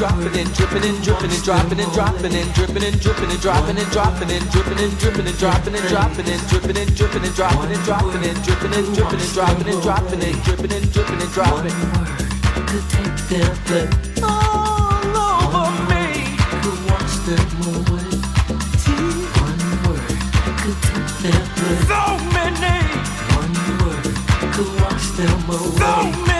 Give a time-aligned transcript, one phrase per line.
[0.00, 3.76] dropping and dripping and dripping and dropping and dropping and dripping and dripping and dropping
[3.76, 7.34] and dropping and dripping and dripping and dropping and dropping and dripping and dripping and
[7.36, 11.20] dropping and dropping and dripping and dripping and dropping and dropping and dripping and dripping
[11.20, 11.76] and dropping.
[12.64, 13.92] Could take their blood
[14.24, 16.32] all over me.
[16.64, 18.08] Could wash them away.
[19.36, 20.16] One word
[20.64, 21.84] could take their blood.
[21.92, 22.00] So
[22.32, 22.80] many.
[23.36, 23.52] One
[23.84, 24.08] word
[24.56, 25.76] could wash them away.
[25.76, 26.39] So many.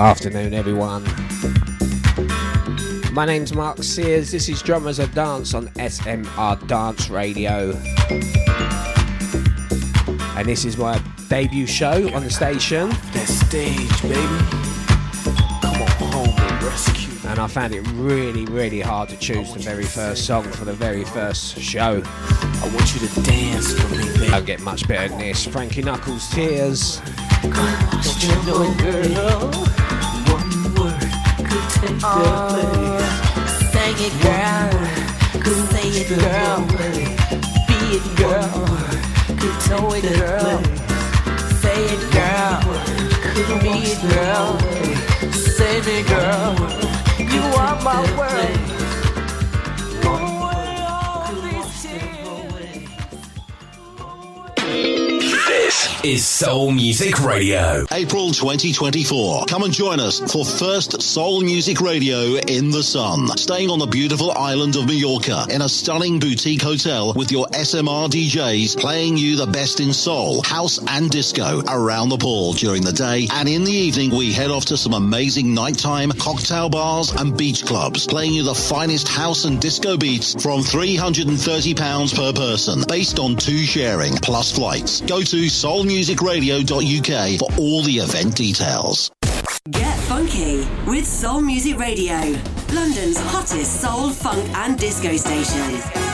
[0.00, 1.04] Afternoon, everyone.
[3.12, 4.30] My name's Mark Sears.
[4.30, 7.72] This is Genres of Dance on SMR Dance Radio.
[10.38, 12.88] And this is my debut show on the station.
[12.88, 14.16] That stage, baby.
[15.60, 17.28] Come on home and rescue.
[17.28, 20.72] And I found it really, really hard to choose the very first song for the
[20.72, 22.02] very first show.
[22.06, 24.30] I want you to dance for me, baby.
[24.30, 25.44] Don't get much better than this.
[25.46, 27.02] Frankie Knuckles, Tears.
[28.78, 29.69] Girl?
[31.80, 31.92] Could
[34.00, 34.70] it, girl.
[35.72, 36.66] Say it, girl.
[37.68, 38.66] Be it, girl.
[39.70, 40.62] Know it, girl.
[41.60, 42.60] Say it, girl.
[43.62, 44.58] Be it, girl.
[45.32, 46.54] Say it, girl.
[47.18, 48.69] You are my world.
[56.04, 57.84] Is Soul Music Radio.
[57.92, 59.44] April 2024.
[59.44, 63.28] Come and join us for first Soul Music Radio in the sun.
[63.36, 68.08] Staying on the beautiful island of Mallorca in a stunning boutique hotel with your SMR
[68.08, 72.92] DJs playing you the best in soul, house and disco around the pool during the
[72.92, 73.28] day.
[73.32, 77.66] And in the evening, we head off to some amazing nighttime cocktail bars and beach
[77.66, 83.36] clubs playing you the finest house and disco beats from £330 per person based on
[83.36, 85.02] two sharing plus flights.
[85.02, 89.10] Go to Soul soulmusicradio.uk for all the event details.
[89.70, 92.16] Get funky with Soul Music Radio,
[92.72, 96.09] London's hottest soul, funk, and disco station.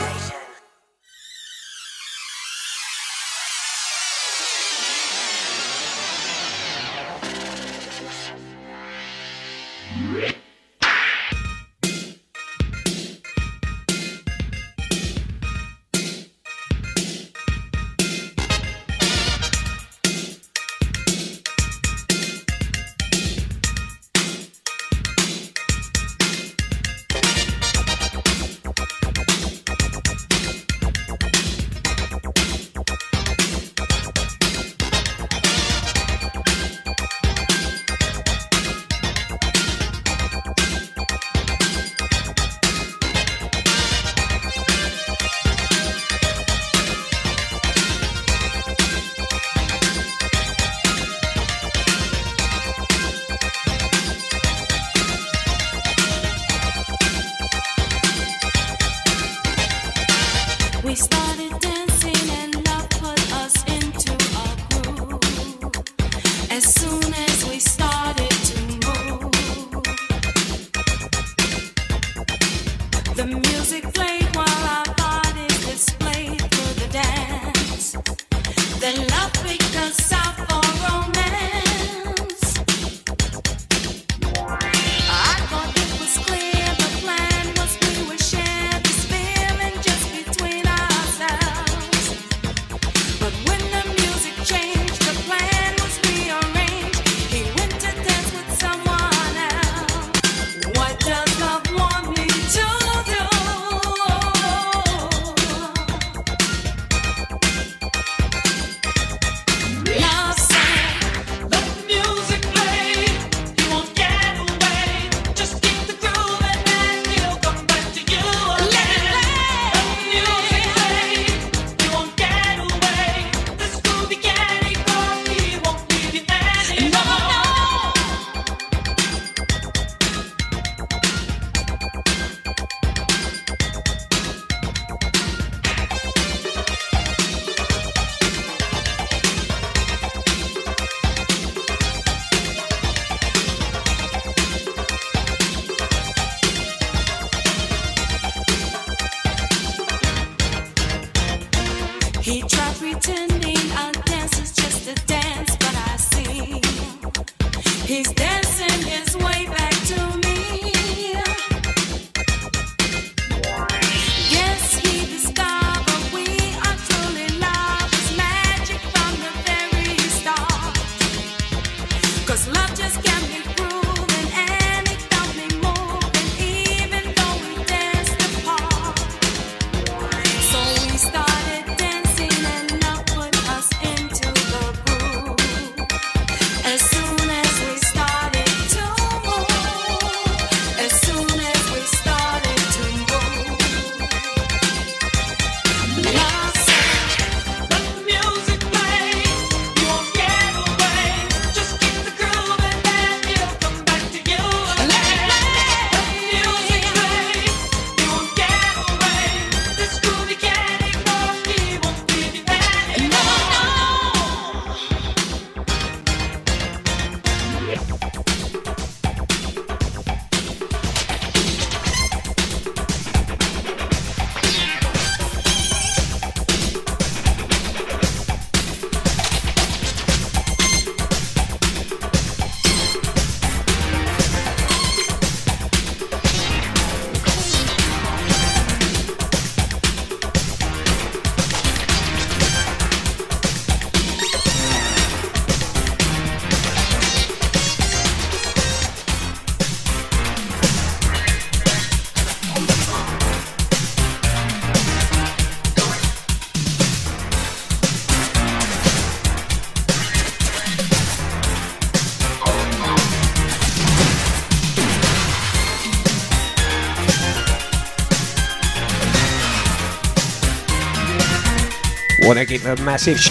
[272.27, 273.21] Want to give a massive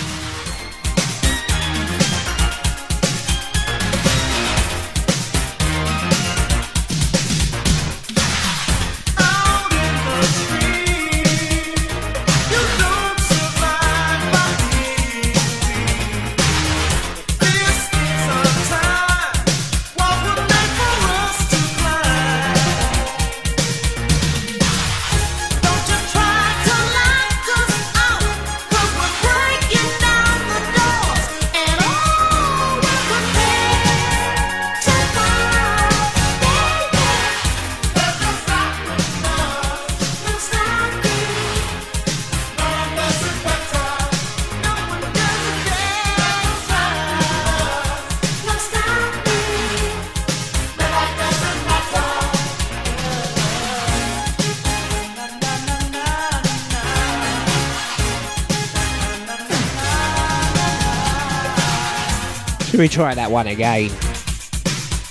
[62.67, 63.91] Should we try that one again?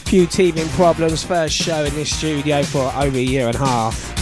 [0.08, 4.15] Few teething problems, first show in this studio for over a year and a half.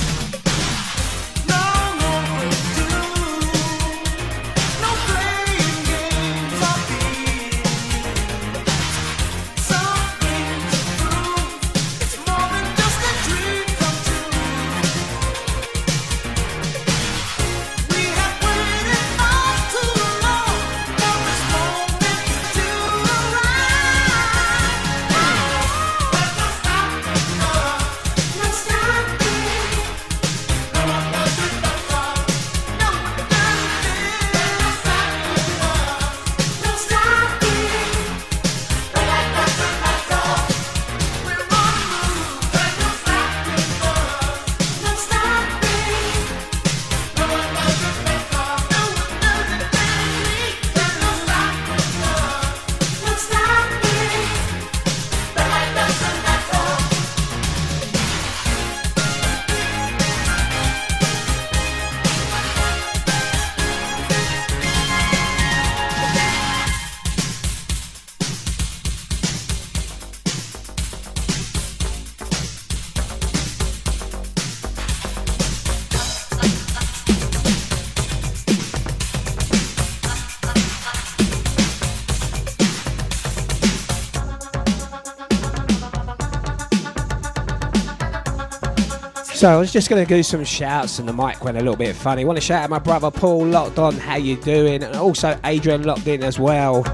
[89.43, 91.75] So I was just going to do some shouts and the mic went a little
[91.75, 92.23] bit funny.
[92.23, 94.81] want to shout out my brother Paul locked on, how you doing?
[94.83, 96.85] And also Adrian locked in as well.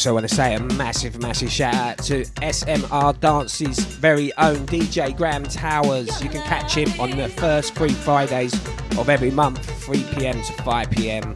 [0.00, 5.14] Also, want to say a massive, massive shout out to SMR Dance's very own DJ
[5.14, 6.22] Graham Towers.
[6.22, 8.54] You can catch him on the first three Fridays
[8.96, 11.34] of every month, 3 pm to 5 pm.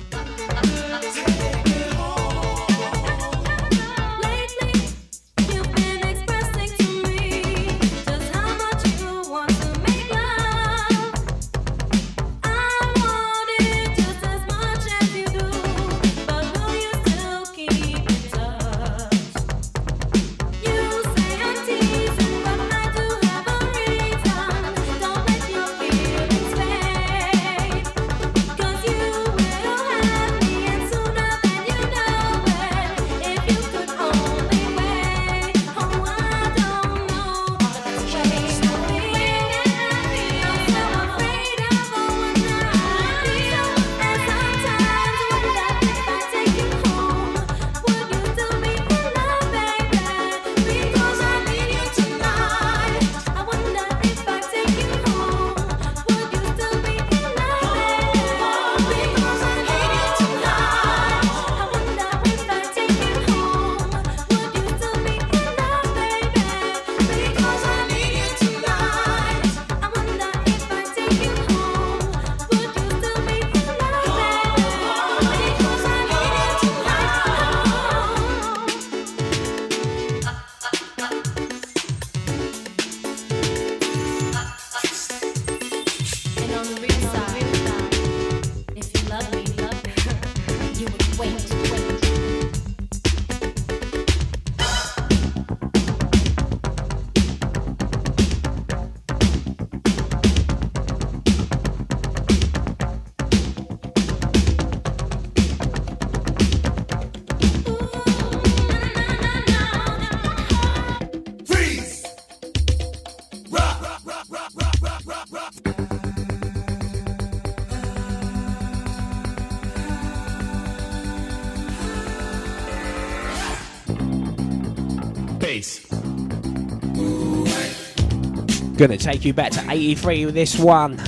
[128.84, 130.98] Gonna take you back to 83 with this one.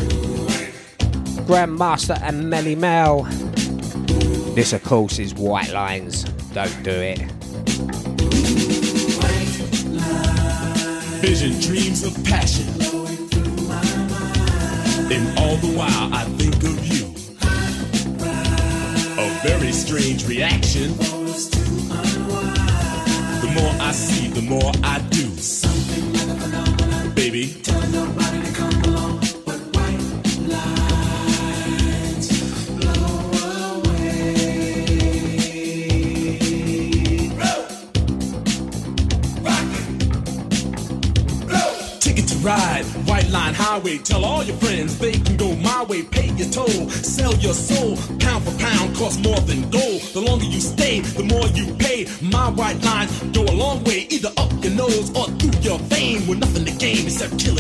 [1.45, 3.25] Grandmaster and Melle Mel.
[4.54, 6.25] This, of course, is White Lines.
[6.54, 7.18] Don't do it.
[11.21, 12.66] Vision, dreams of passion.
[15.12, 17.12] And all the while I think of you.
[19.21, 20.97] A very strange reaction.
[23.42, 25.25] The more I see, the more I do
[42.27, 43.98] to ride, white line highway.
[43.98, 46.03] Tell all your friends they can go my way.
[46.05, 47.96] Pay your toll, sell your soul.
[48.20, 50.01] Pound for pound, cost more than gold.
[50.14, 52.07] The longer you stay, the more you pay.
[52.22, 55.27] My white lines go a long way, either up your nose or
[57.29, 57.56] gain except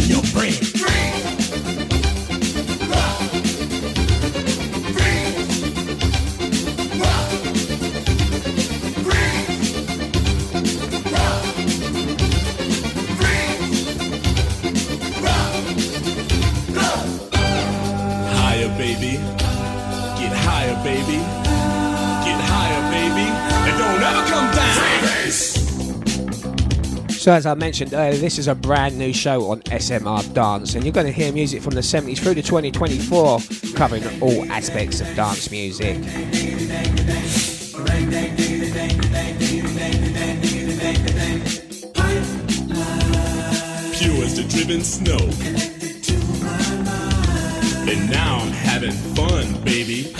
[27.26, 30.84] So, as I mentioned earlier, this is a brand new show on SMR Dance, and
[30.84, 33.40] you're going to hear music from the 70s through to 2024,
[33.74, 35.96] covering all aspects of dance music.
[35.96, 36.14] Pure
[44.22, 45.18] as the driven snow.
[47.90, 50.14] And now I'm having fun, baby.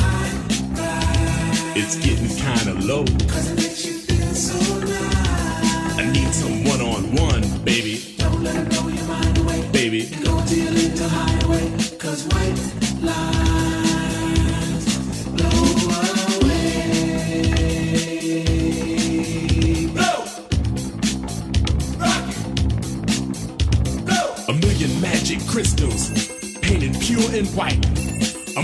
[1.76, 3.65] It's getting kinda low.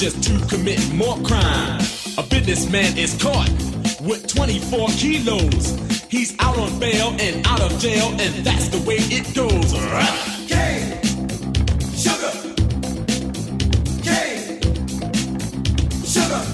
[0.00, 1.78] just to commit more crime.
[2.16, 3.50] A businessman is caught
[4.00, 5.76] with 24 kilos.
[6.08, 9.74] He's out on bail and out of jail, and that's the way it goes.
[10.48, 10.96] Cane,
[11.92, 12.32] sugar,
[14.00, 14.62] cane,
[16.02, 16.44] sugar,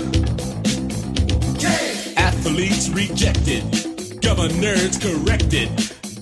[1.60, 2.18] cane.
[2.18, 3.62] Athletes rejected,
[4.22, 5.68] governors corrected.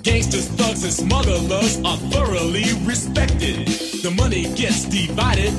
[0.02, 3.66] Gangsters, thugs, and smugglers are thoroughly respected.
[4.02, 5.54] The money gets divided,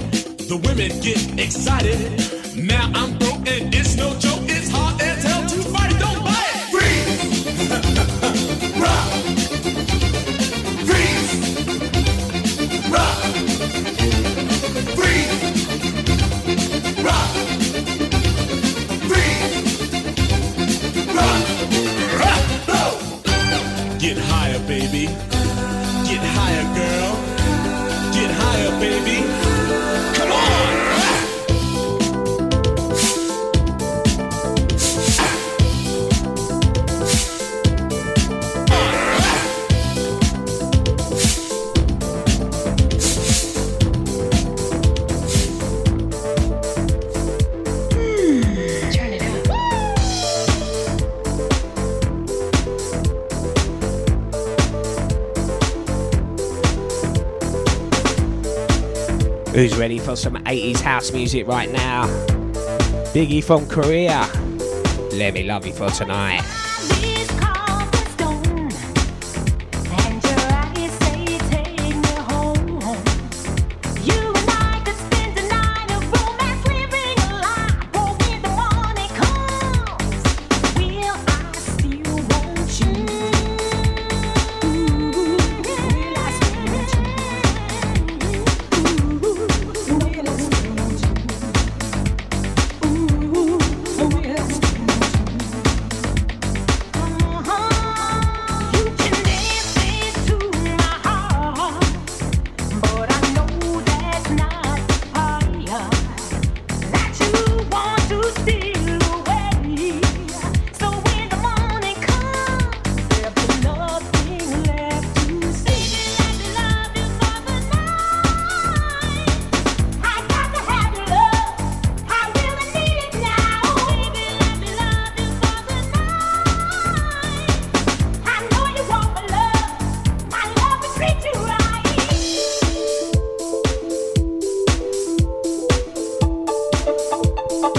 [0.48, 1.98] the women get excited.
[2.56, 4.14] Now I'm broke and it's no
[60.16, 62.06] Some 80s house music right now?
[63.14, 64.24] Biggie from Kariya.
[65.14, 66.65] Let me love you for tonight.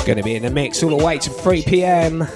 [0.07, 2.29] Going to be in the mix all the way to 3 p.m.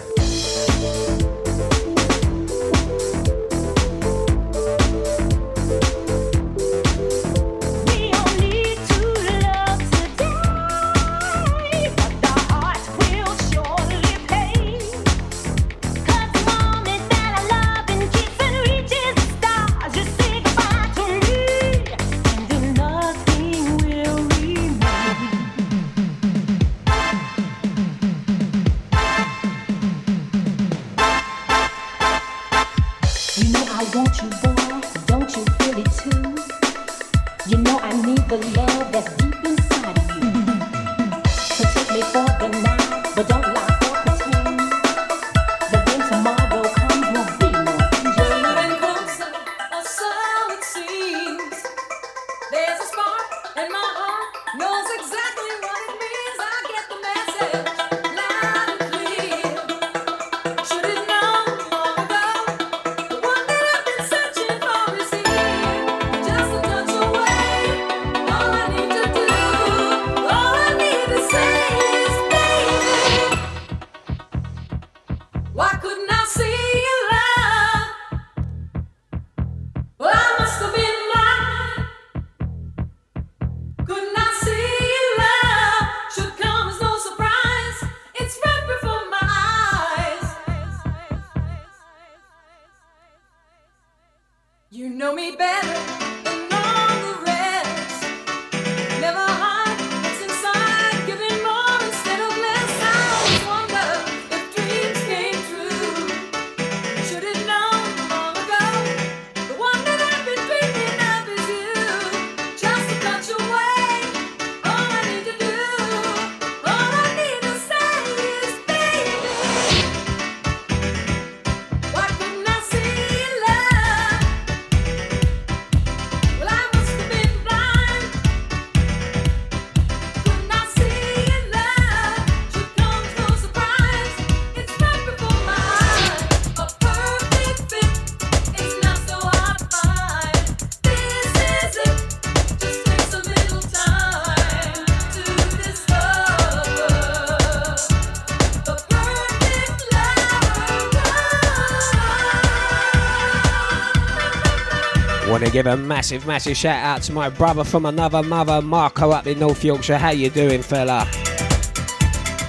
[155.51, 159.39] give a massive, massive shout out to my brother from another mother, Marco, up in
[159.39, 159.99] North Yorkshire.
[159.99, 161.09] How you doing, fella?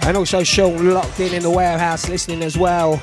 [0.03, 2.97] And also Sean locked in in the warehouse listening as well.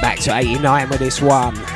[0.00, 1.73] Back to 89 with this one.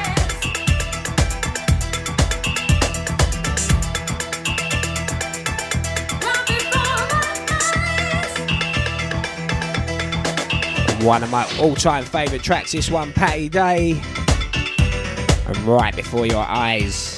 [11.09, 12.73] One of my all-time favourite tracks.
[12.73, 13.93] This one, Patti Day,
[15.47, 17.18] and right before your eyes.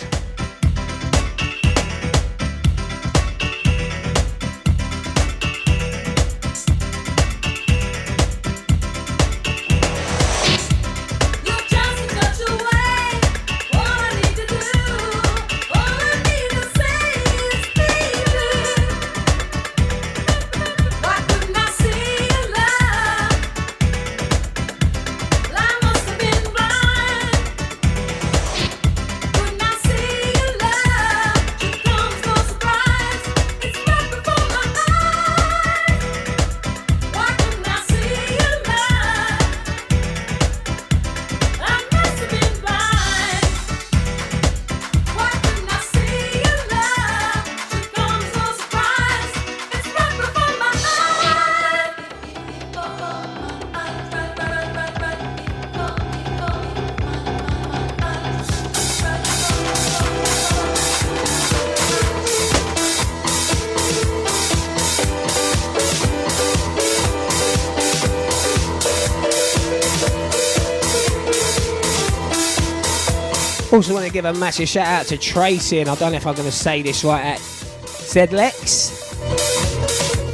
[73.80, 76.26] Also want to give a massive shout out to Tracy, and I don't know if
[76.26, 78.90] I'm going to say this right at Zedlex.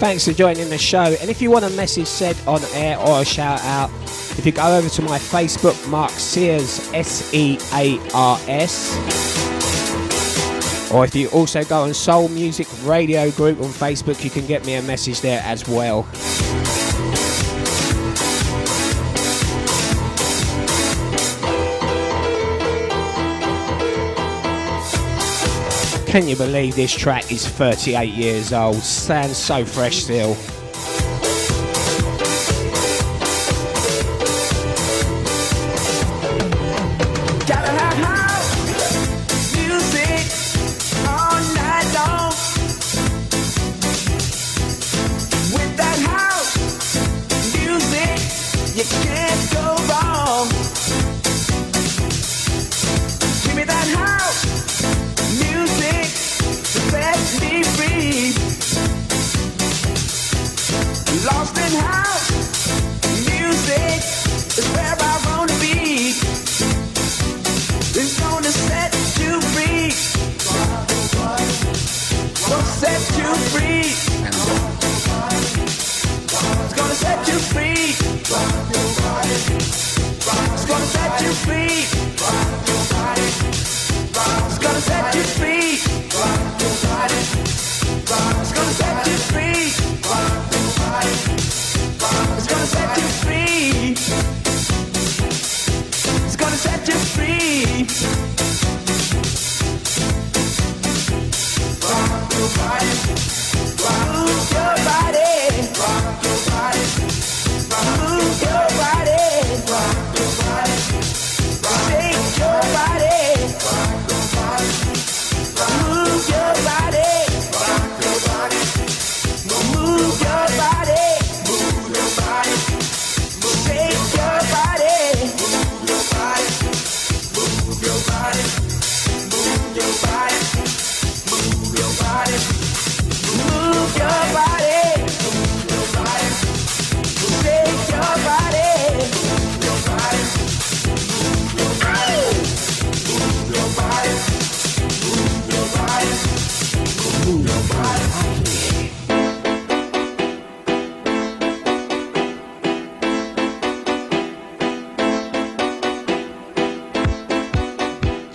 [0.00, 1.14] Thanks for joining the show.
[1.20, 3.92] And if you want a message said on air or a shout out,
[4.36, 8.96] if you go over to my Facebook, Mark Sears, S E A R S.
[10.92, 14.66] Or if you also go on Soul Music Radio Group on Facebook, you can get
[14.66, 16.02] me a message there as well.
[26.16, 28.76] Can you believe this track is 38 years old?
[28.76, 30.34] Sounds so fresh still.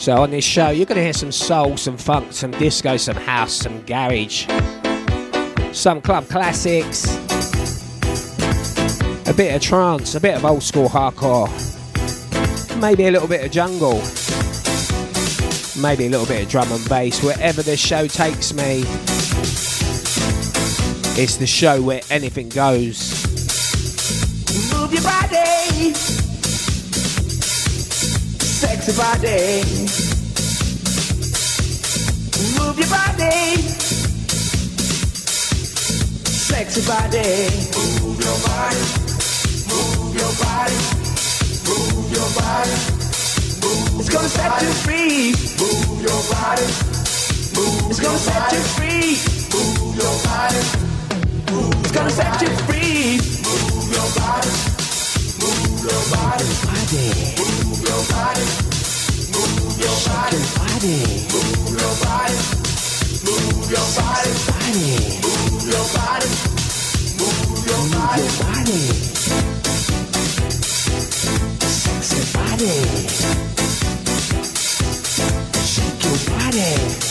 [0.02, 3.18] So on this show, you're going to hear some soul, some funk, some disco, some
[3.18, 4.48] house, some garage,
[5.74, 7.06] some club classics,
[9.28, 11.48] a bit of trance, a bit of old school hardcore,
[12.82, 14.02] maybe a little bit of jungle,
[15.80, 17.22] maybe a little bit of drum and bass.
[17.22, 18.80] Wherever the show takes me,
[21.22, 23.24] it's the show where anything goes.
[24.74, 25.94] Move your body,
[28.82, 29.62] sexy body.
[32.58, 33.62] Move your body,
[36.26, 37.50] sexy body.
[37.78, 38.82] Move your body,
[39.70, 40.78] move your body,
[41.68, 42.76] move your body.
[43.62, 45.34] Move it's gonna set you free.
[45.62, 46.66] Move your body,
[47.54, 49.18] move it's gonna set you free.
[49.54, 50.62] Move your body,
[51.52, 53.20] move it's gonna set you free.
[53.46, 54.50] Move your body,
[55.38, 57.61] move your body, move your body,
[58.02, 58.46] your body,
[59.32, 59.78] move
[63.70, 64.88] your body, body,
[65.22, 66.30] move your body,
[67.20, 68.82] move your body,
[71.70, 72.76] sexy body,
[75.62, 77.11] shake your body,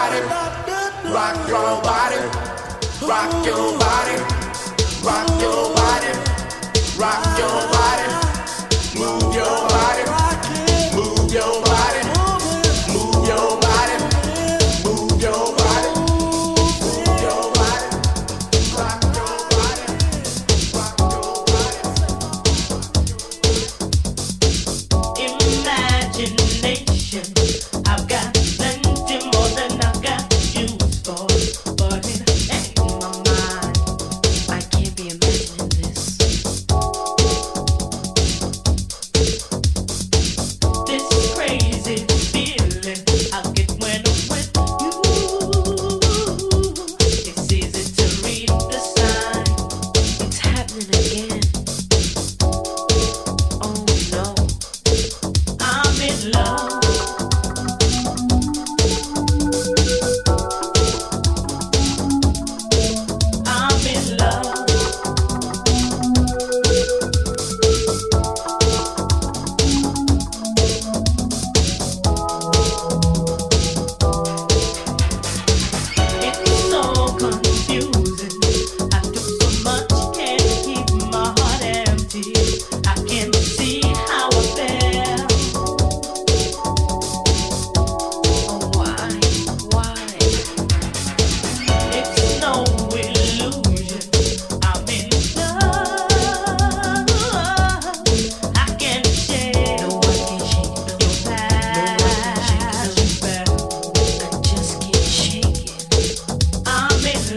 [1.11, 2.15] Rock your body.
[3.05, 4.15] Rock your body.
[5.03, 6.11] Rock your body.
[6.97, 8.30] Rock your body.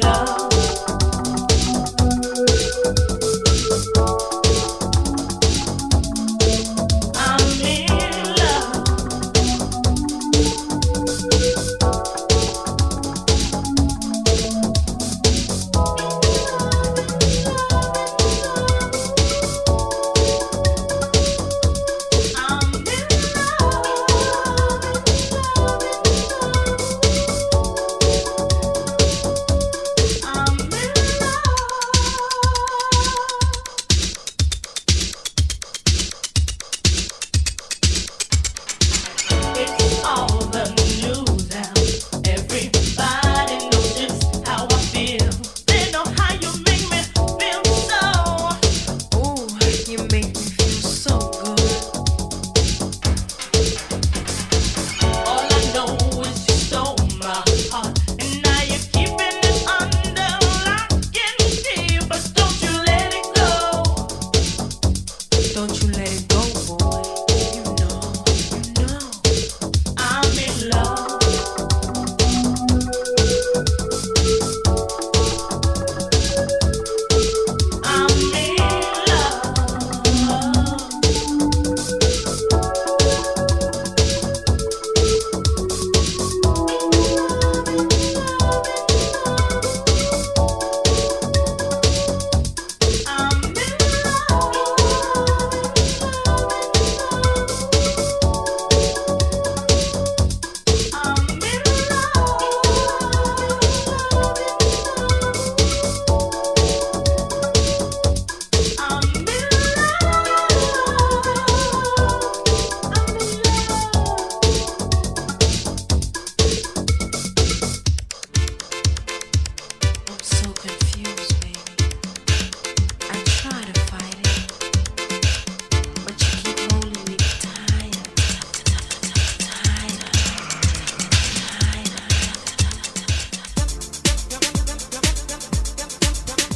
[0.04, 0.43] love.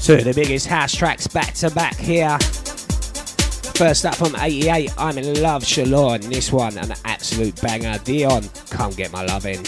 [0.08, 2.38] Two of the biggest house tracks back to back here.
[3.74, 6.18] First up from 88, I'm in love, Shalor.
[6.22, 7.98] This one, an absolute banger.
[7.98, 9.62] Dionne, come get my lovin'.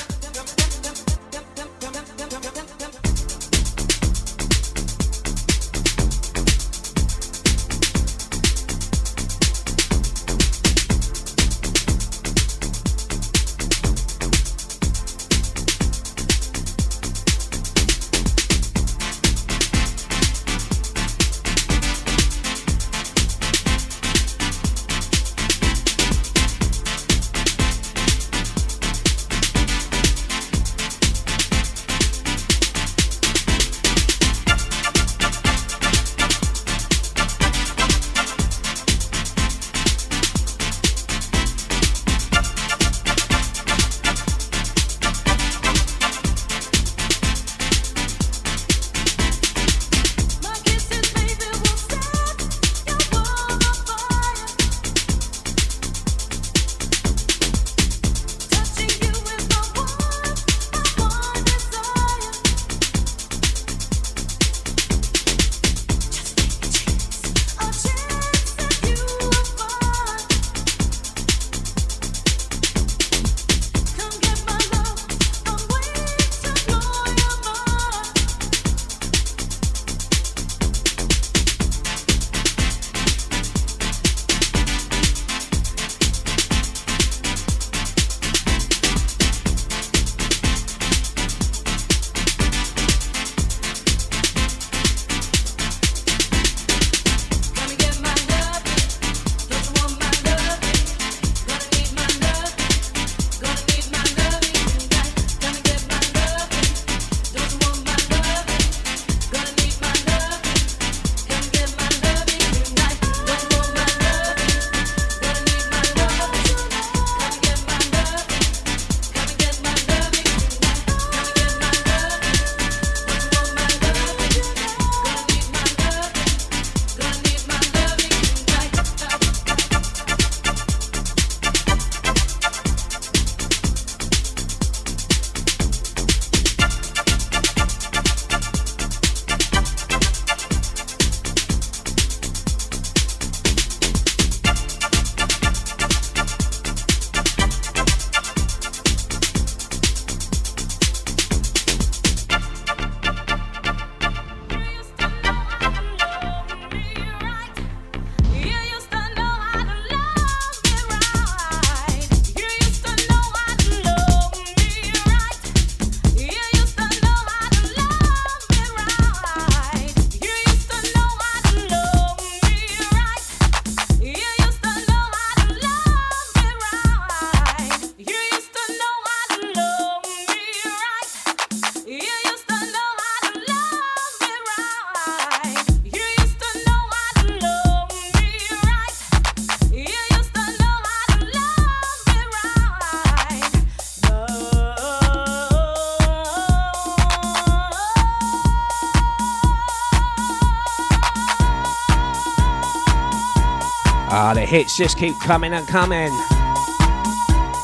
[204.51, 206.11] Hits just keep coming and coming.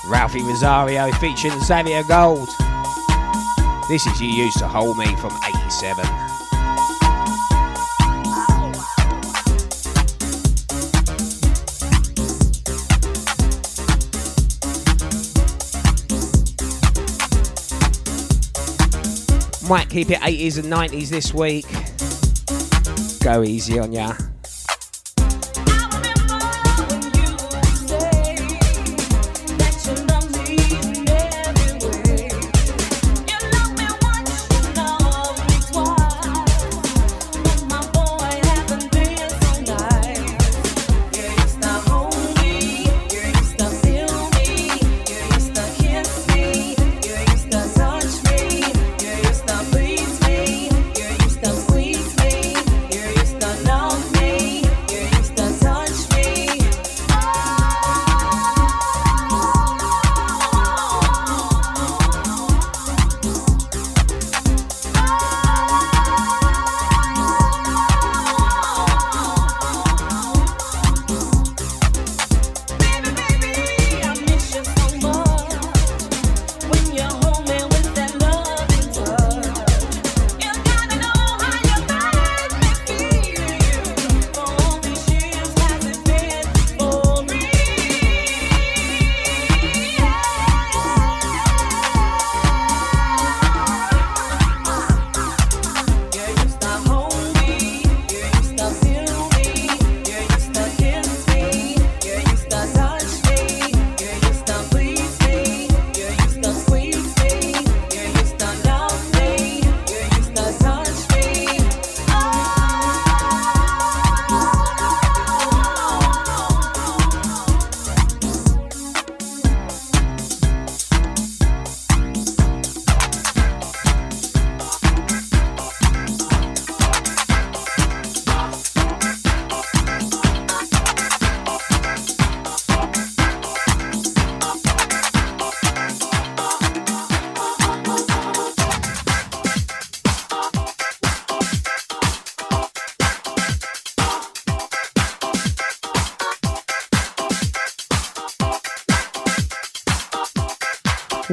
[0.06, 2.48] Ralphi Rosario featuring Xavier Gold.
[3.88, 6.04] This is You Used to Hold Me from 87.
[19.68, 21.66] Might keep it 80s and 90s this week.
[23.24, 24.14] Go easy on ya.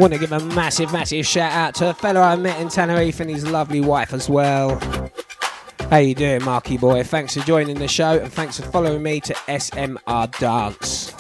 [0.03, 3.21] Want to give a massive, massive shout out to a fellow I met in Tenerife
[3.21, 4.77] and his lovely wife as well.
[5.89, 7.03] How you doing, Marky boy?
[7.03, 11.13] Thanks for joining the show and thanks for following me to SMR Dance.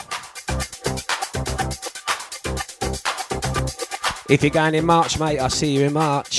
[4.29, 6.32] If you're going in March, mate, I'll see you in March.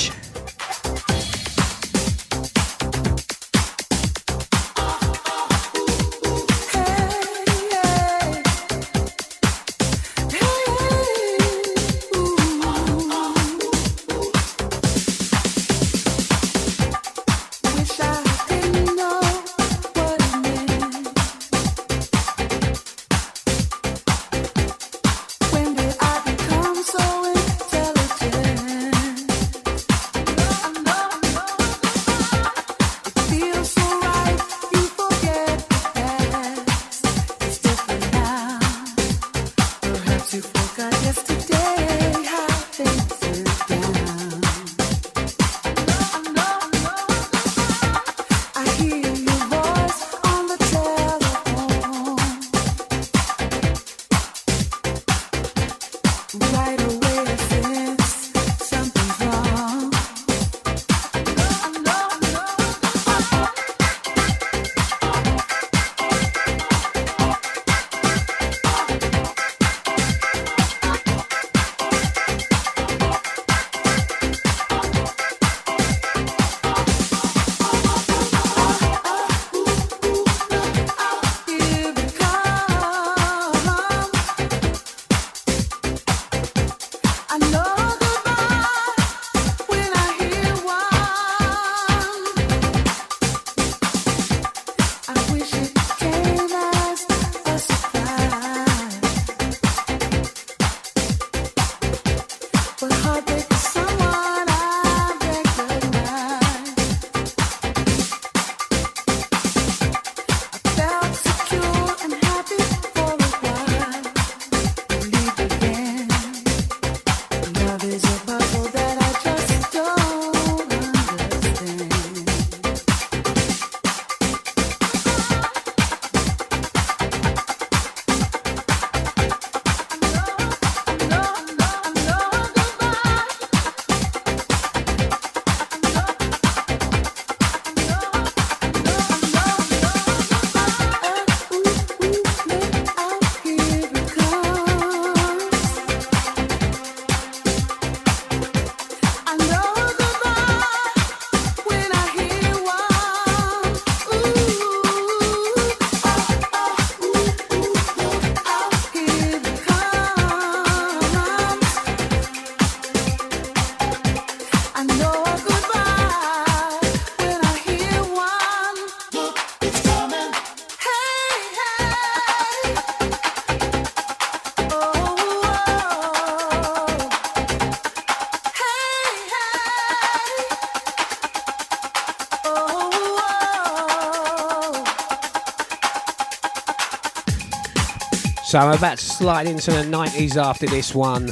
[188.55, 191.29] So I'm about to slide into the 90s after this one.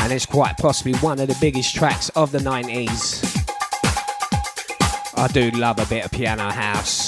[0.00, 3.26] And it's quite possibly one of the biggest tracks of the 90s.
[5.18, 6.99] I do love a bit of piano house.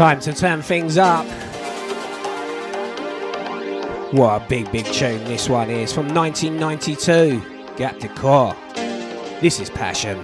[0.00, 1.26] Time to turn things up.
[4.14, 7.76] What a big, big tune this one is from 1992.
[7.76, 8.56] Gat Decor.
[9.42, 10.18] This is Passion.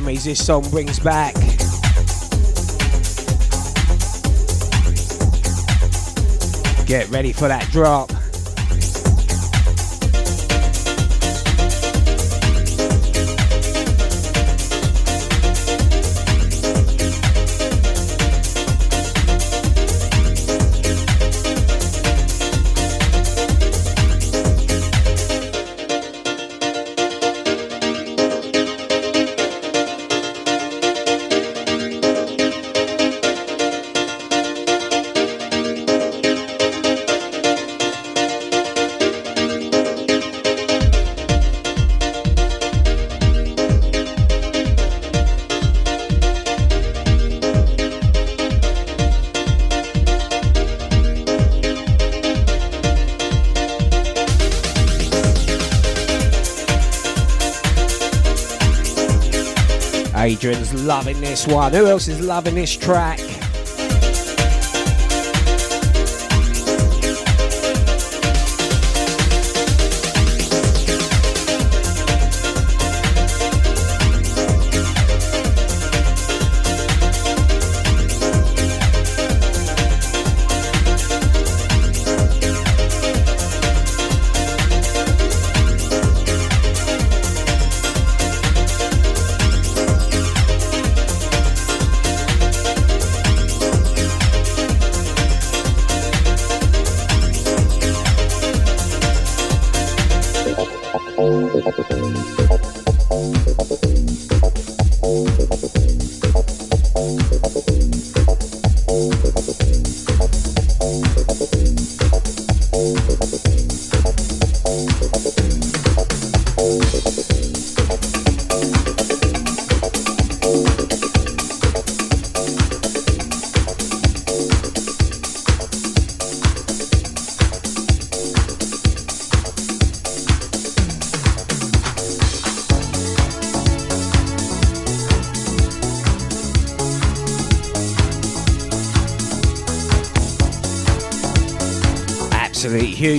[0.00, 1.34] Memories this song brings back.
[6.86, 8.17] Get ready for that drop.
[61.08, 61.72] Loving this one.
[61.72, 63.18] Who else is loving this track?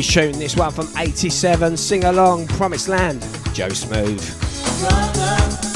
[0.10, 0.40] Tune.
[0.40, 1.78] This one from 87.
[1.78, 3.26] Sing along, Promised Land.
[3.54, 5.69] Joe Smooth.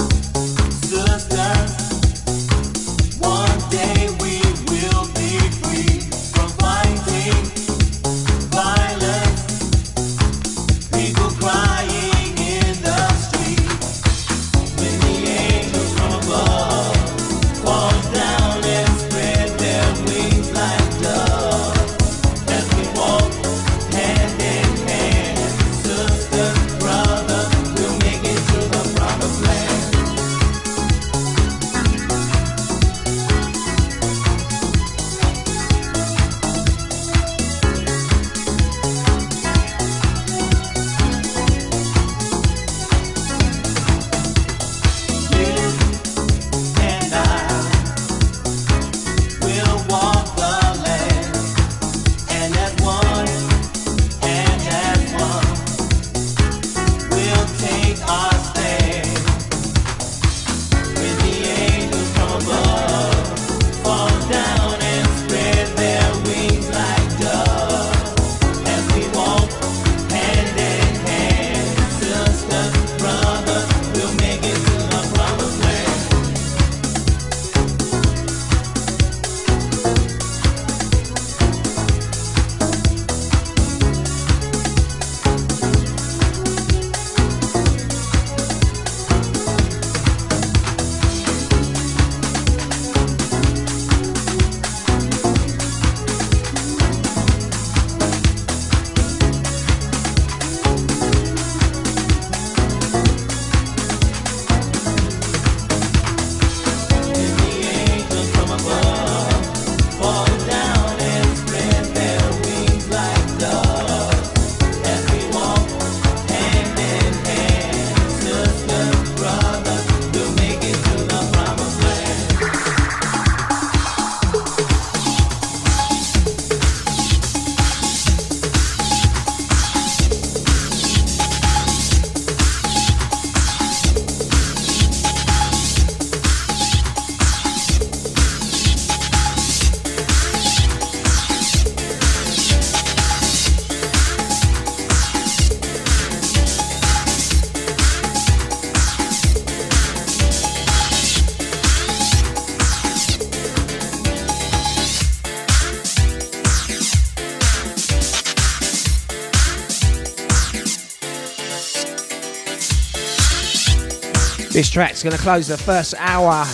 [164.64, 166.46] This track's going to close the first hour.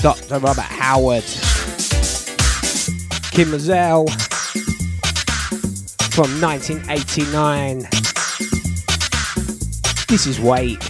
[0.00, 0.38] Dr.
[0.38, 1.24] Robert Howard.
[3.34, 4.06] Kym Mazelle
[6.12, 7.80] from 1989.
[10.06, 10.89] This is Wait.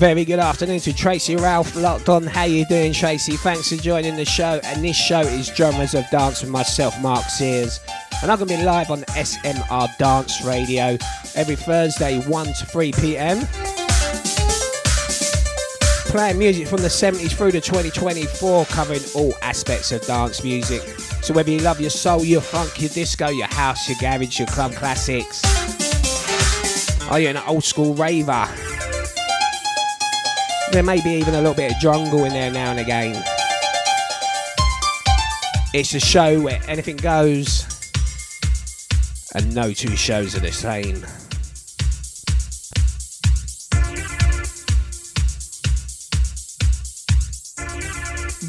[0.00, 2.22] Very good afternoon to Tracy Ralph locked on.
[2.22, 3.36] How you doing, Tracy?
[3.36, 4.58] Thanks for joining the show.
[4.64, 7.80] And this show is Genres of Dance with myself, Mark Sears.
[8.22, 10.96] And I'm to be live on SMR Dance Radio
[11.34, 13.46] every Thursday, 1 to 3 p.m.
[16.06, 20.80] Playing music from the 70s through to 2024, covering all aspects of dance music.
[21.22, 24.48] So whether you love your soul, your funk, your disco, your house, your garage, your
[24.48, 25.42] club classics,
[27.10, 28.48] are you an old school raver?
[30.72, 33.20] There may be even a little bit of jungle in there now and again.
[35.74, 37.66] It's a show where anything goes,
[39.34, 41.04] and no two shows are the same.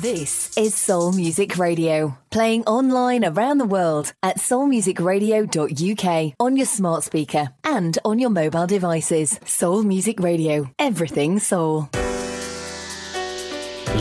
[0.02, 7.04] This is Soul Music Radio, playing online around the world at soulmusicradio.uk on your smart
[7.04, 9.40] speaker and on your mobile devices.
[9.46, 11.90] Soul Music Radio, everything soul.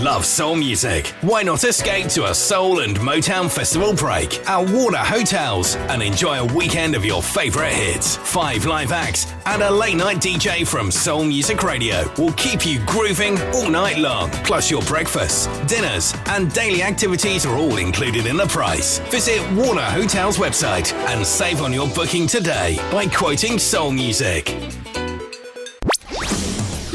[0.01, 1.09] Love soul music?
[1.21, 6.39] Why not escape to a soul and Motown festival break at Warner Hotels and enjoy
[6.39, 10.91] a weekend of your favorite hits, five live acts, and a late night DJ from
[10.91, 14.31] Soul Music Radio will keep you grooving all night long.
[14.43, 19.01] Plus, your breakfasts, dinners, and daily activities are all included in the price.
[19.11, 24.80] Visit Warner Hotels website and save on your booking today by quoting Soul Music.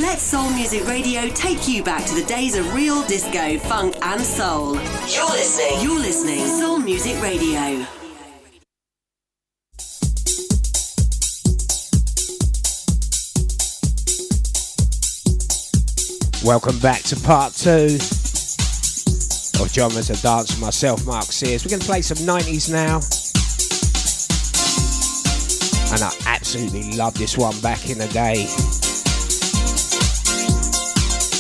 [0.06, 4.22] Let Soul Music Radio take you back to the days of real disco, funk, and
[4.22, 4.76] soul.
[5.08, 5.82] You're listening.
[5.82, 6.46] You're listening.
[6.46, 7.84] Soul Music Radio.
[16.46, 17.98] Welcome back to part two
[19.60, 21.66] of Genres of Dance with myself, Mark Sears.
[21.66, 22.98] We're going to play some 90s now.
[25.92, 28.46] And I absolutely love this one back in the day.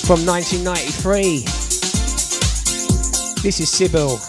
[0.05, 1.39] From 1993.
[3.41, 4.19] This is Sybil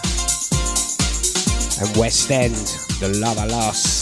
[1.79, 2.55] and West End,
[2.99, 3.96] The Love I Lost.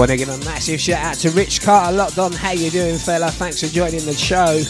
[0.00, 2.32] Want to give a massive shout out to Rich Carter locked on.
[2.32, 3.30] How you doing, fella?
[3.30, 4.62] Thanks for joining the show.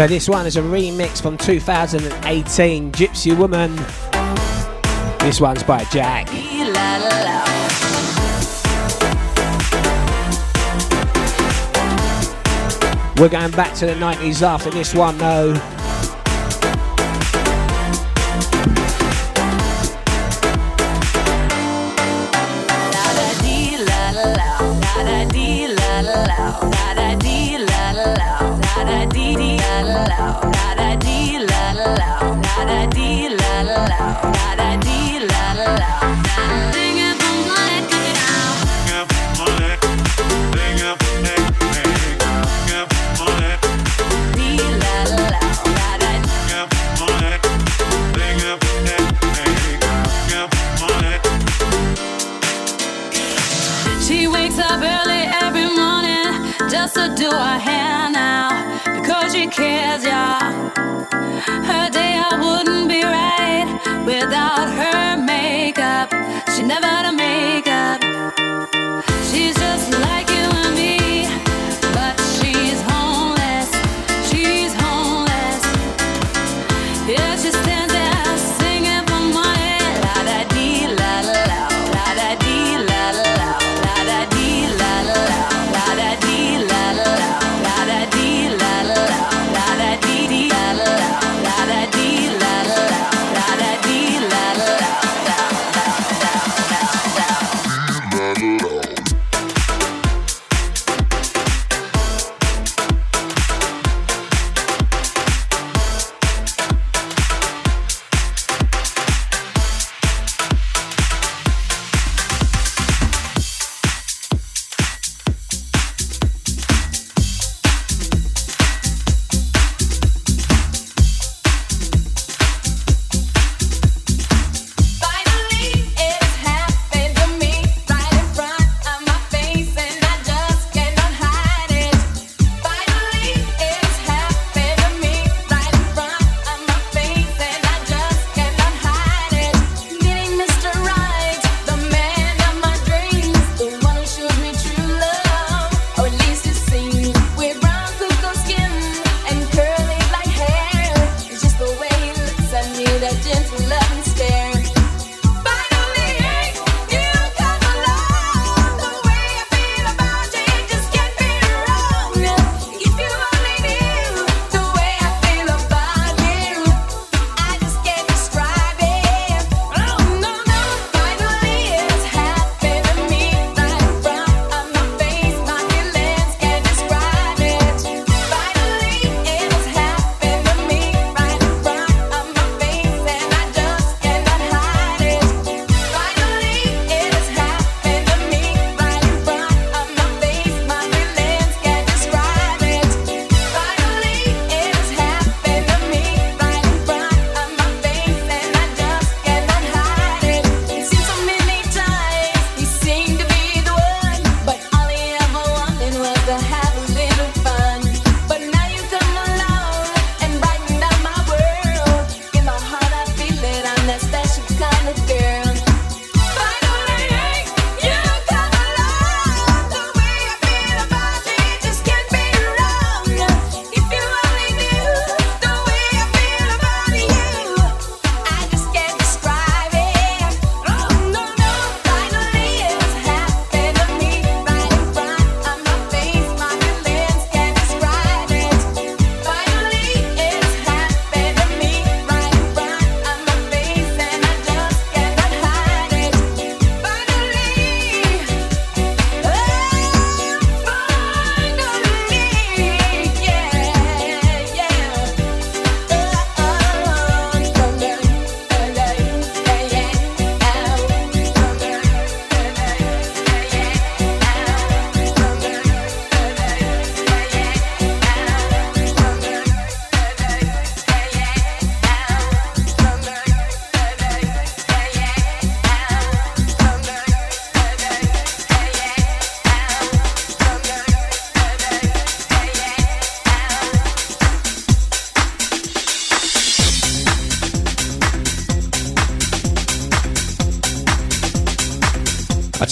[0.00, 3.76] So this one is a remix from 2018, Gypsy Woman.
[5.18, 6.30] This one's by J8ck.
[13.20, 15.52] We're going back to the 90s after this one though.
[23.84, 24.46] La la la
[25.02, 25.24] la
[25.68, 26.89] la la la.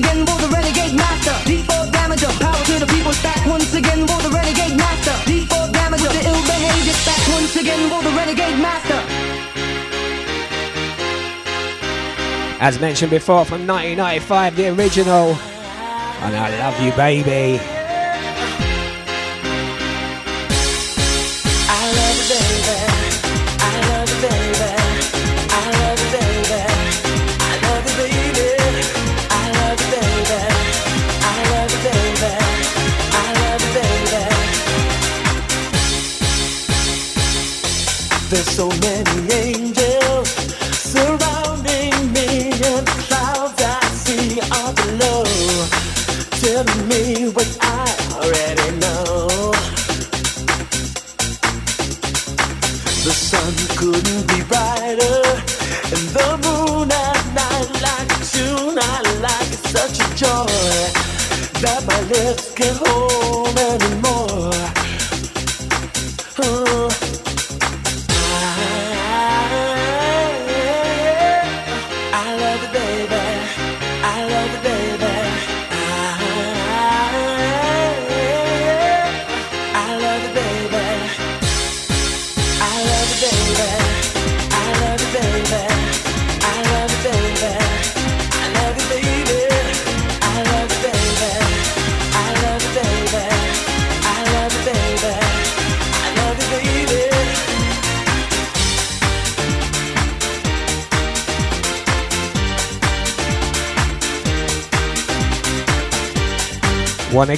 [0.00, 2.20] again will the renegade master default damage.
[2.20, 3.40] damager, power to the people's back.
[3.46, 6.00] Once again will the renegade master default damage.
[6.00, 7.22] damager, with the ill behavior back.
[7.36, 9.00] Once again will the renegade master
[12.60, 15.36] As mentioned before, from 1995, the original
[16.24, 17.79] And I Love You Baby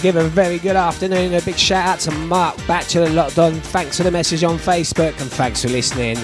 [0.02, 1.32] give a very good afternoon.
[1.34, 3.54] A big shout out to Mark Batchelor locked on.
[3.54, 6.16] Thanks for the message on Facebook and thanks for listening.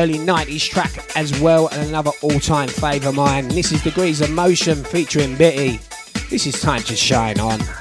[0.00, 3.48] early 90s track as well, and another all time favorite of mine.
[3.48, 5.78] This is Degrees of Motion featuring Biti.
[6.30, 7.79] This is Time to Shine On.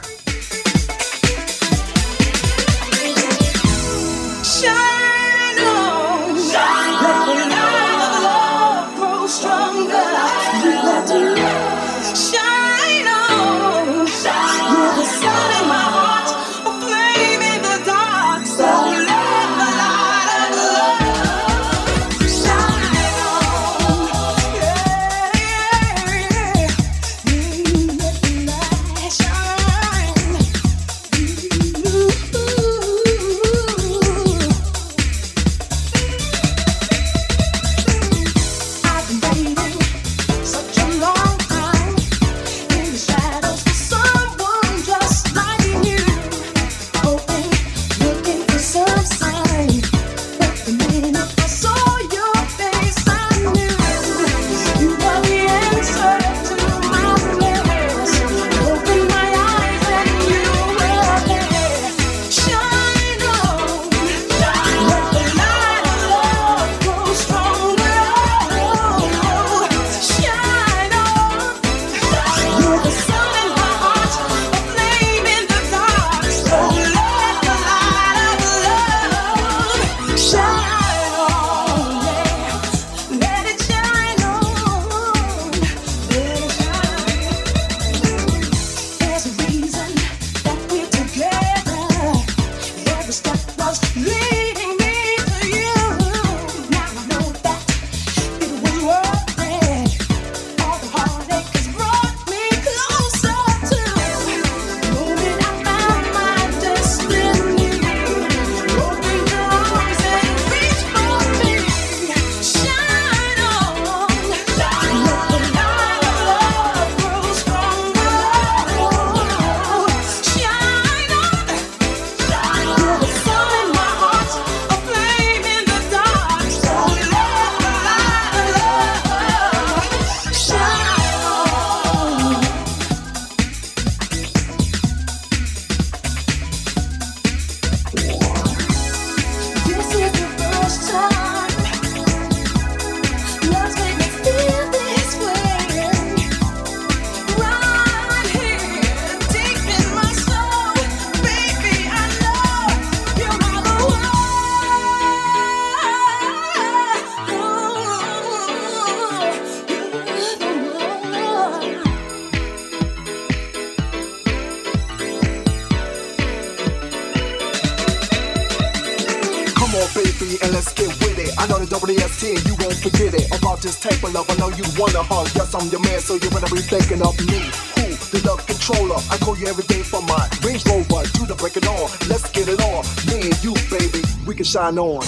[175.59, 177.51] I'm your man, so you better be thinking of me.
[177.75, 177.91] Who?
[178.15, 178.95] The love controller.
[179.11, 181.03] I call you every day for my Range Rover.
[181.11, 181.91] Do the break it on.
[182.07, 182.85] Let's get it on.
[183.07, 185.03] Me and you, baby, we can shine on.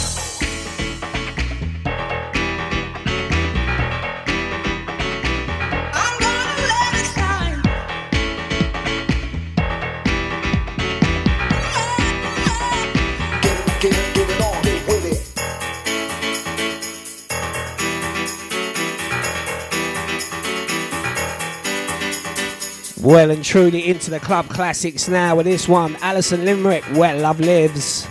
[23.11, 27.41] Well and truly into the club classics now with this one, Alison Limerick, Where Love
[27.41, 28.07] Lives.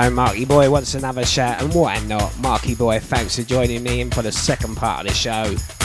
[0.00, 2.38] So Marky Boy wants another shout, and why not?
[2.38, 5.77] Marky Boy, thanks for joining me in for the second part of the show.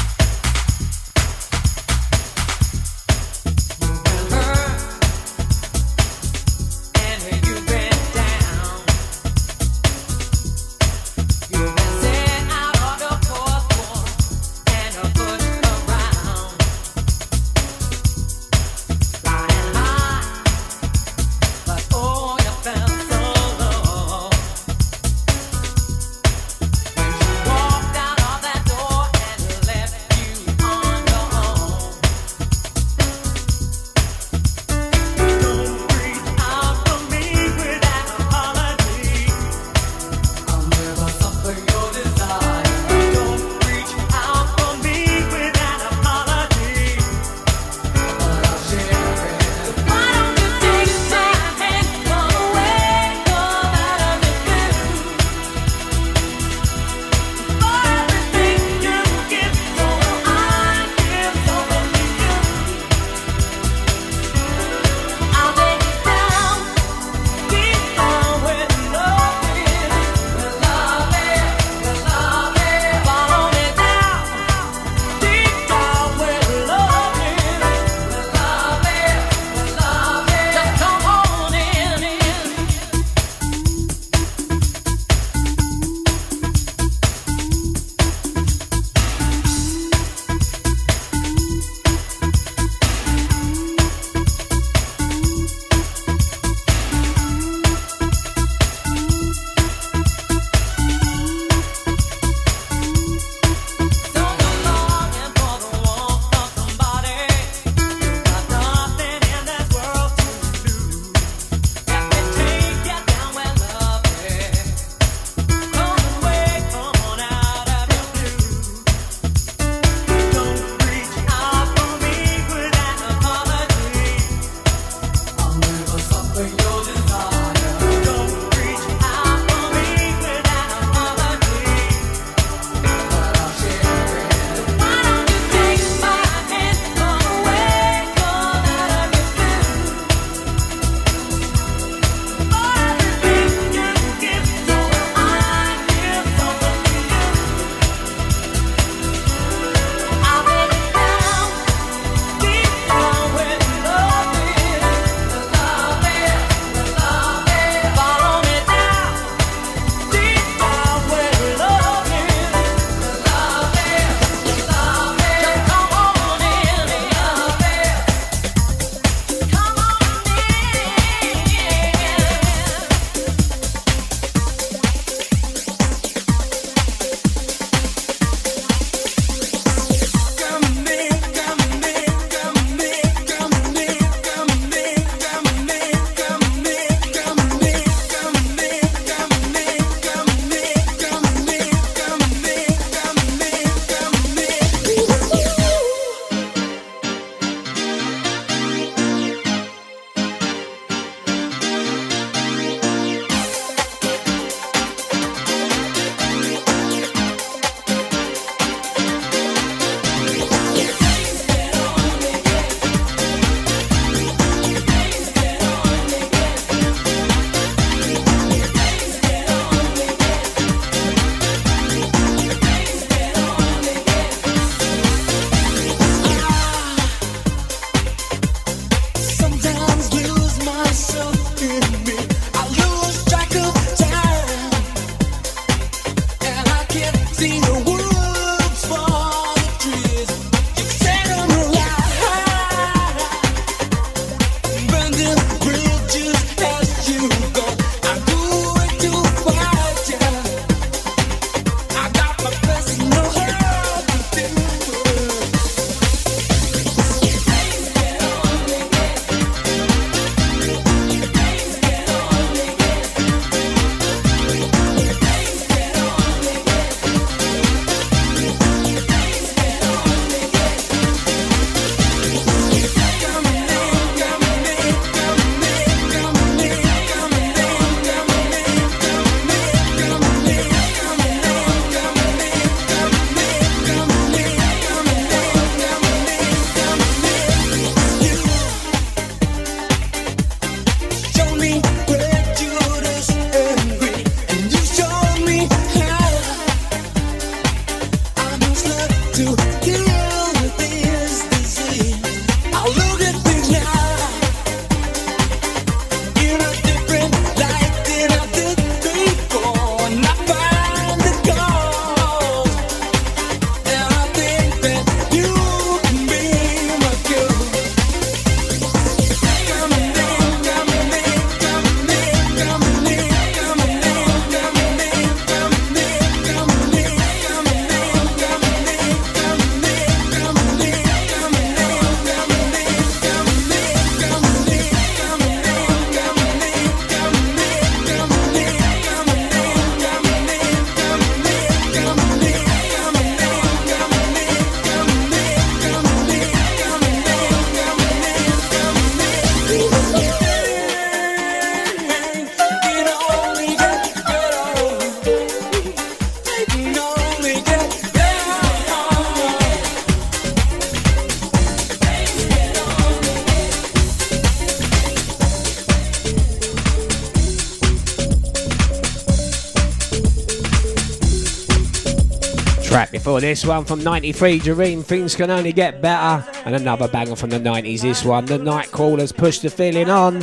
[373.53, 376.43] This one from 93, D:Ream, Things Can Only Get Better.
[376.65, 380.39] And another banger from the 90s, this one, The Nightcrawlers Push the Feeling On.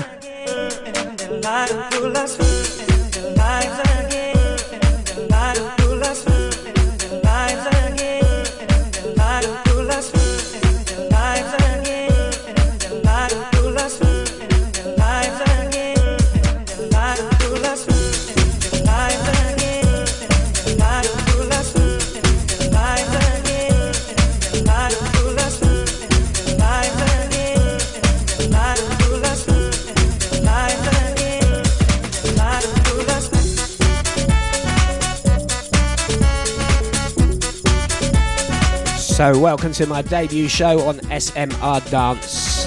[39.21, 42.67] So, welcome to my debut show on SMR Dance.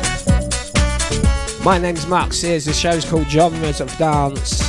[1.65, 4.61] My name's Mark Sears, the show's called Genres of Dance.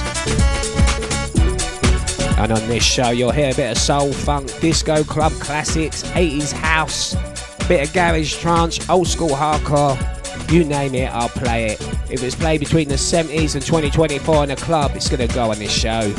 [2.38, 6.52] And on this show, you'll hear a bit of soul, funk, disco, club classics, 80s
[6.52, 10.00] house, a bit of garage trance, old school hardcore.
[10.50, 11.82] You name it, I'll play it.
[12.10, 15.58] If it's played between the 70s and 2024 in a club, it's gonna go on
[15.58, 16.14] this show.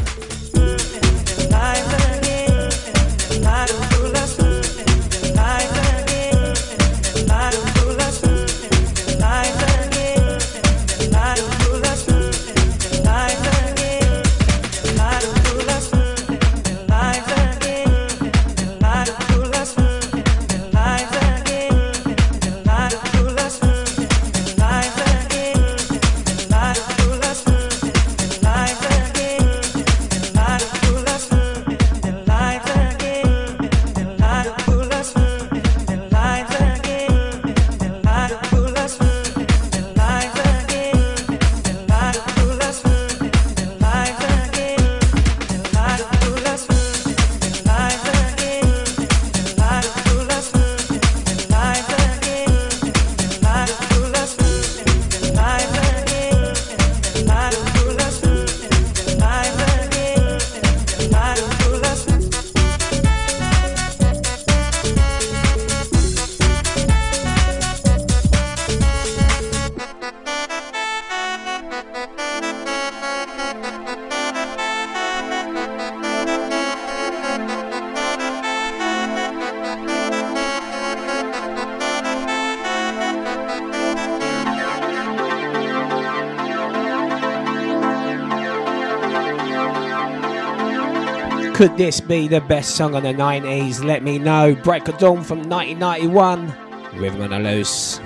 [91.55, 93.81] Could this be the best song of the 90s?
[93.81, 94.55] Let me know.
[94.55, 96.99] Break of Dawn from 1991.
[96.99, 98.01] Rhythm on a Loose.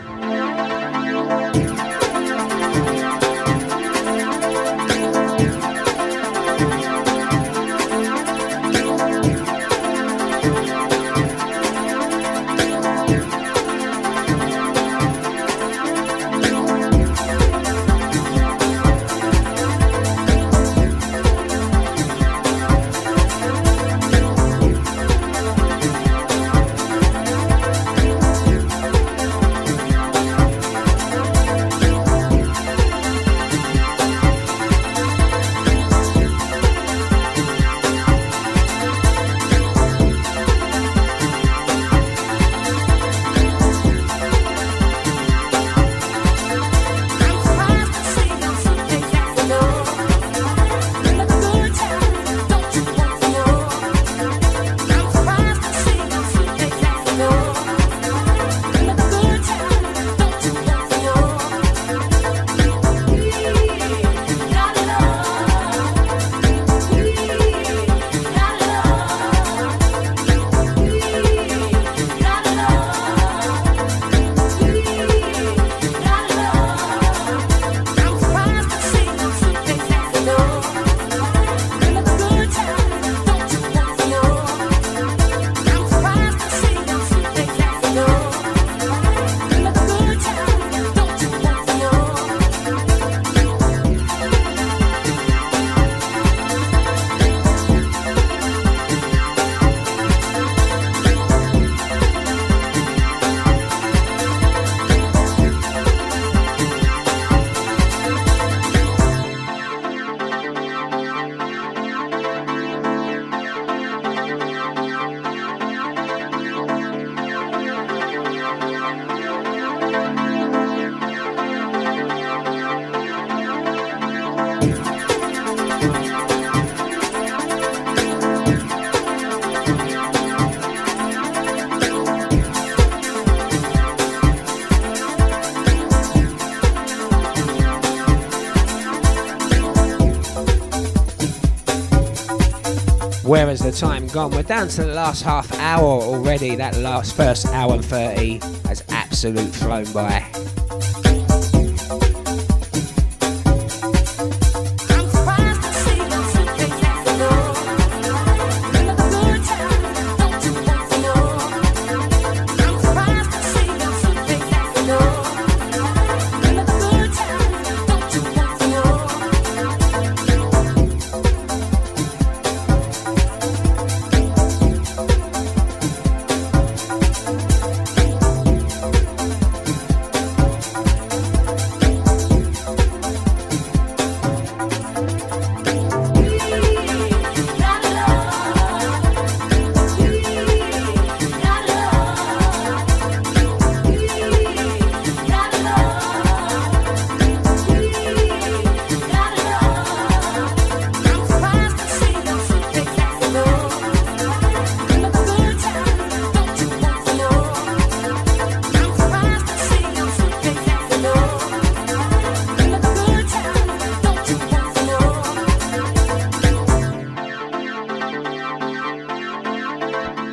[144.11, 144.31] Gone?
[144.31, 146.55] We're down to the last half hour already.
[146.55, 150.28] That last first hour and 30 has absolute flown by.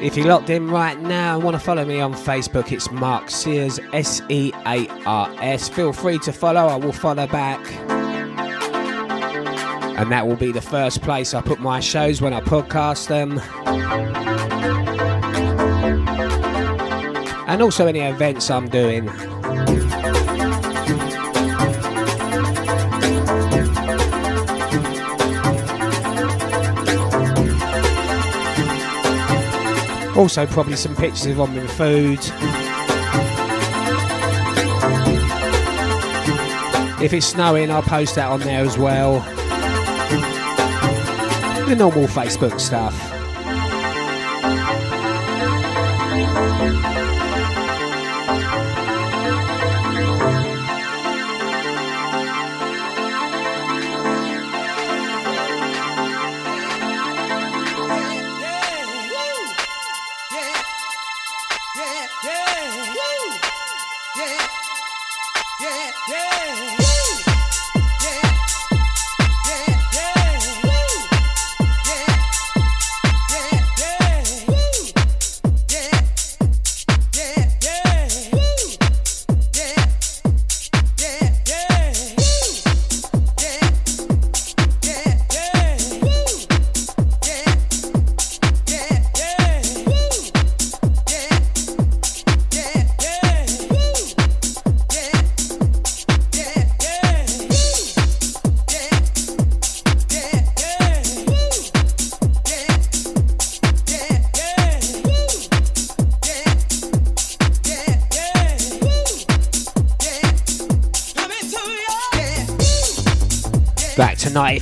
[0.07, 3.29] If you're locked in right now and want to follow me on Facebook, it's Mark
[3.29, 5.69] Sears, S E A R S.
[5.69, 7.59] Feel free to follow, I will follow back.
[9.99, 13.41] And that will be the first place I put my shows when I podcast them.
[17.49, 19.11] And also any events I'm doing.
[30.17, 32.19] Also, probably some pictures of on my food.
[37.03, 39.21] If it's snowing, I'll post that on there as well.
[41.69, 43.16] The normal Facebook stuff.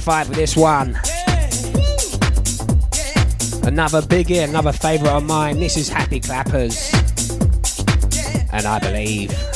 [0.06, 0.90] 95 with this one.
[3.66, 5.58] Another biggie, another favourite of mine.
[5.58, 6.92] This is Happy Clappers.
[8.52, 9.53] And I believe.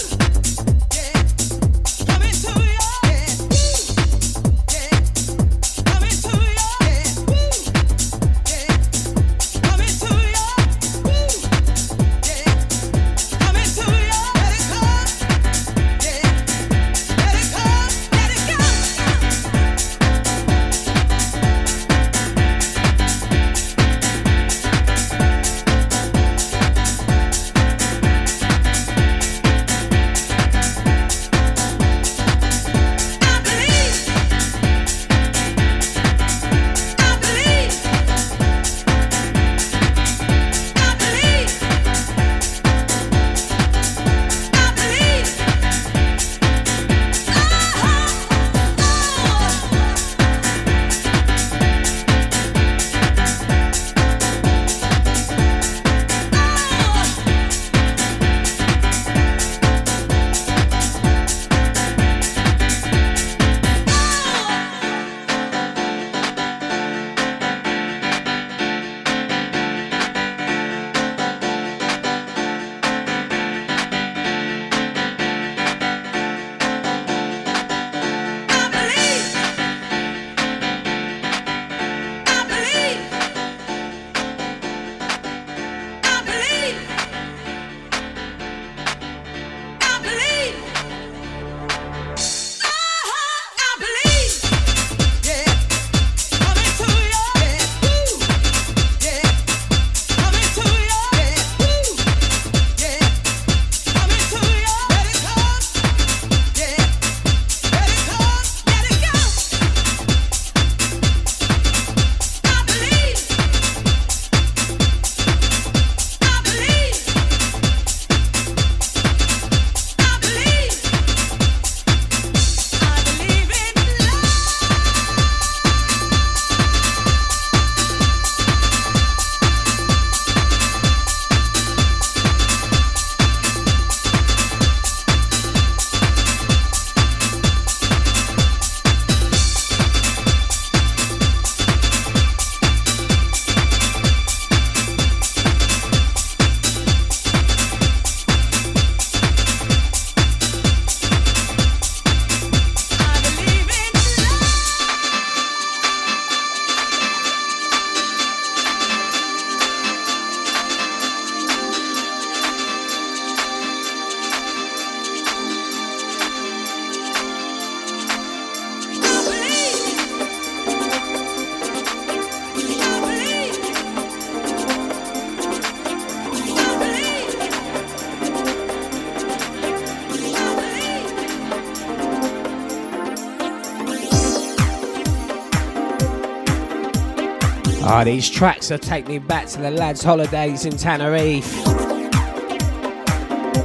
[188.00, 191.52] Ah, these tracks will take me back to the lads' holidays in Tenerife.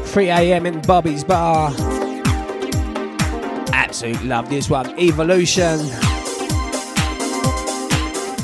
[0.08, 0.66] 3 a.m.
[0.66, 1.72] in Bobby's Bar.
[3.72, 4.90] Absolute love this one.
[5.00, 5.80] Evolution.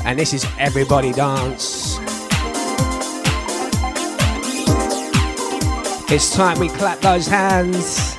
[0.06, 1.98] And this is Everybody Dance.
[6.08, 8.09] It's time we clap those hands.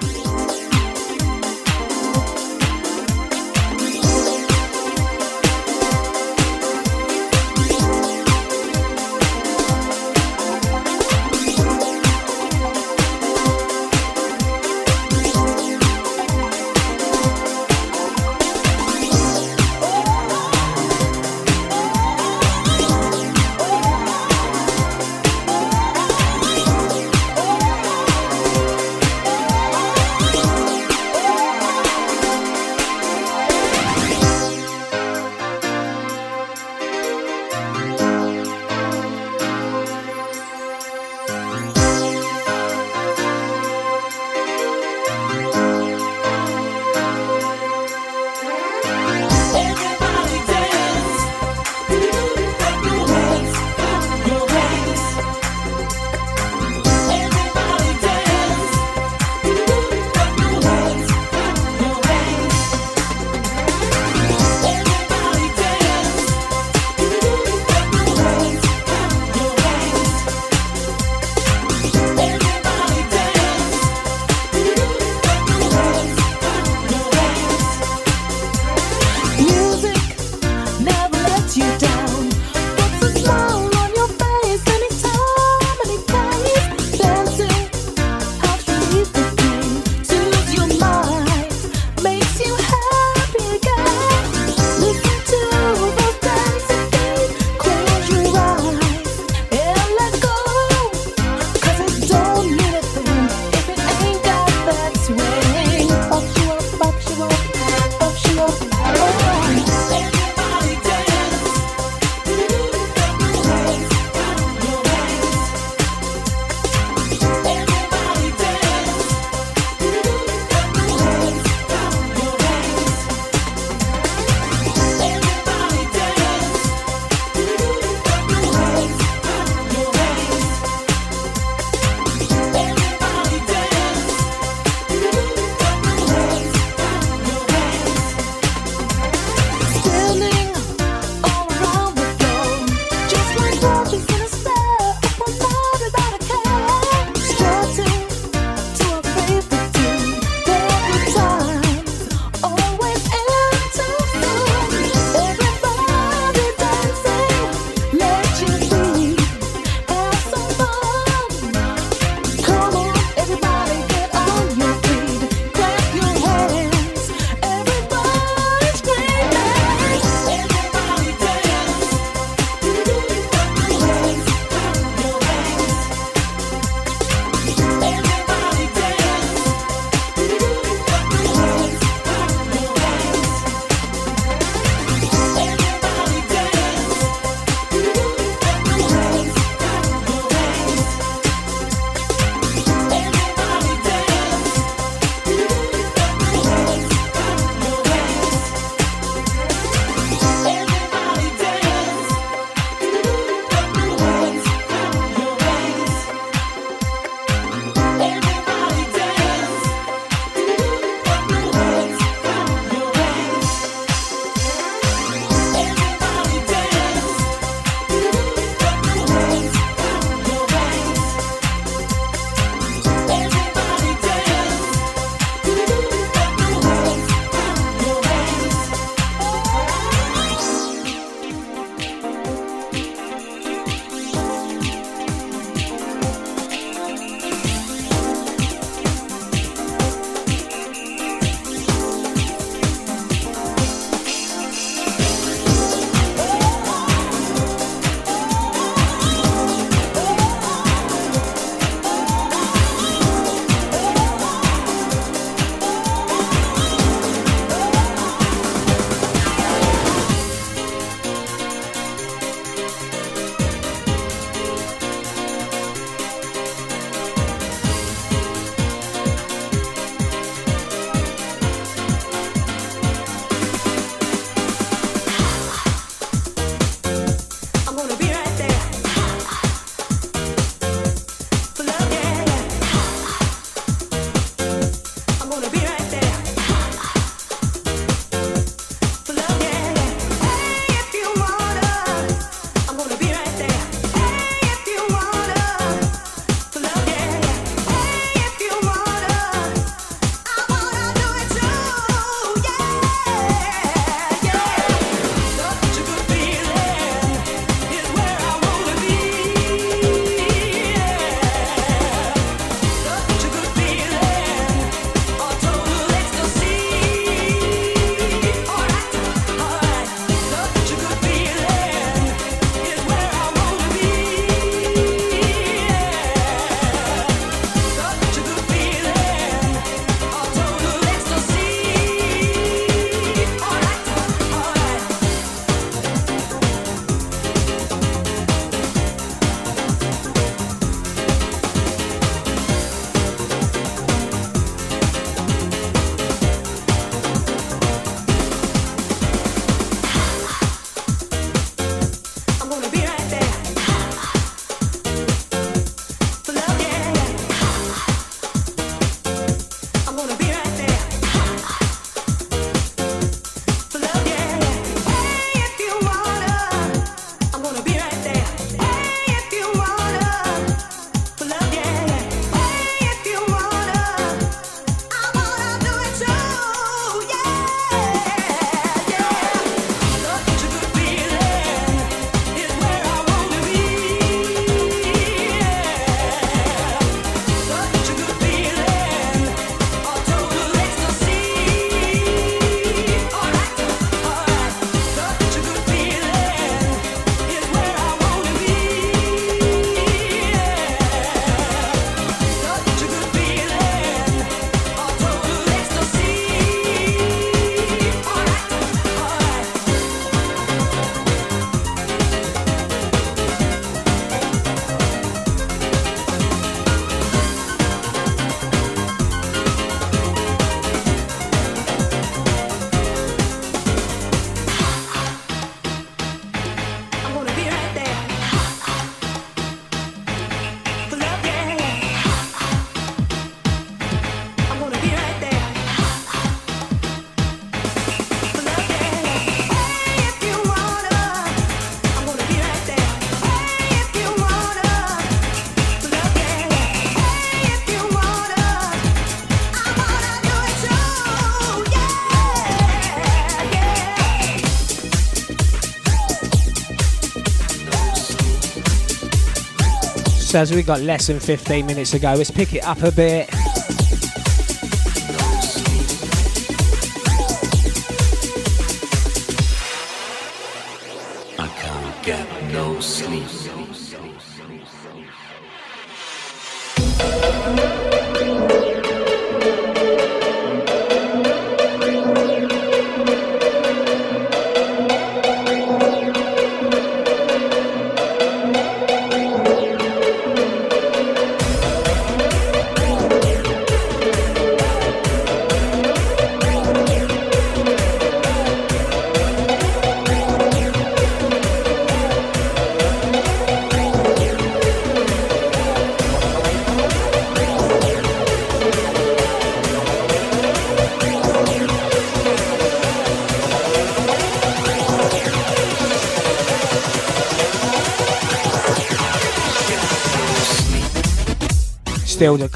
[460.32, 462.91] So as we got less than 15 minutes to go, let's pick it up a
[462.94, 463.30] bit.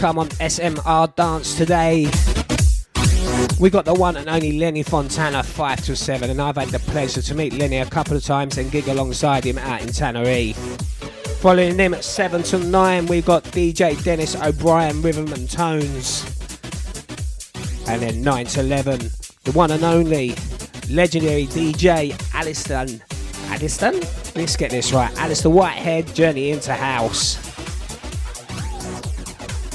[0.06, 2.08] Come on SMR Dance today.
[3.60, 6.78] We got the one and only Lenny Fontana, 5 to 7, and I've had the
[6.78, 10.58] pleasure to meet Lenny a couple of times and gig alongside him out in Tenerife.
[11.42, 16.24] Following him at 7 to 9, we've got DJ Dennis O'Brien, Rhythm and Tones.
[17.88, 19.10] And then 9 to 11,
[19.44, 20.36] the one and only
[20.88, 23.02] legendary DJ Aliston.
[23.48, 24.02] Aliston?
[24.36, 25.12] Let's get this right.
[25.18, 27.45] Alistair Whitehead, Journey into House.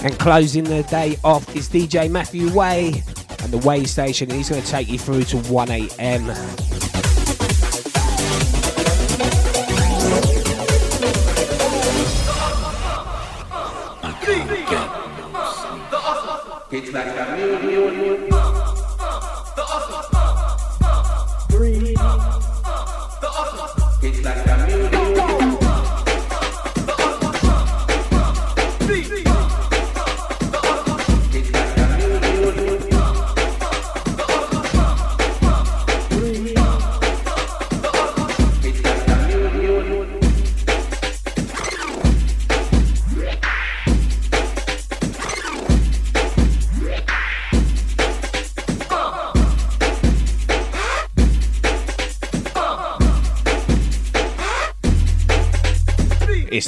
[0.02, 3.02] And closing the day off is DJ Matthew Way
[3.42, 4.30] and the Way Station.
[4.30, 6.30] He's going to take you through to 1 a.m.
[16.72, 18.29] It's like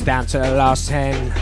[0.05, 1.33] down to the last 10.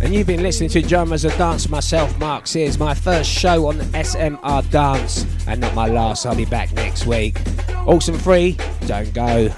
[0.00, 3.76] And you've been listening to Genres of Dance myself, Mark Sears, my first show on
[3.92, 6.26] SMR Dance, and not my last.
[6.26, 7.40] I'll be back next week.
[7.86, 9.48] Awesome 3, don't go.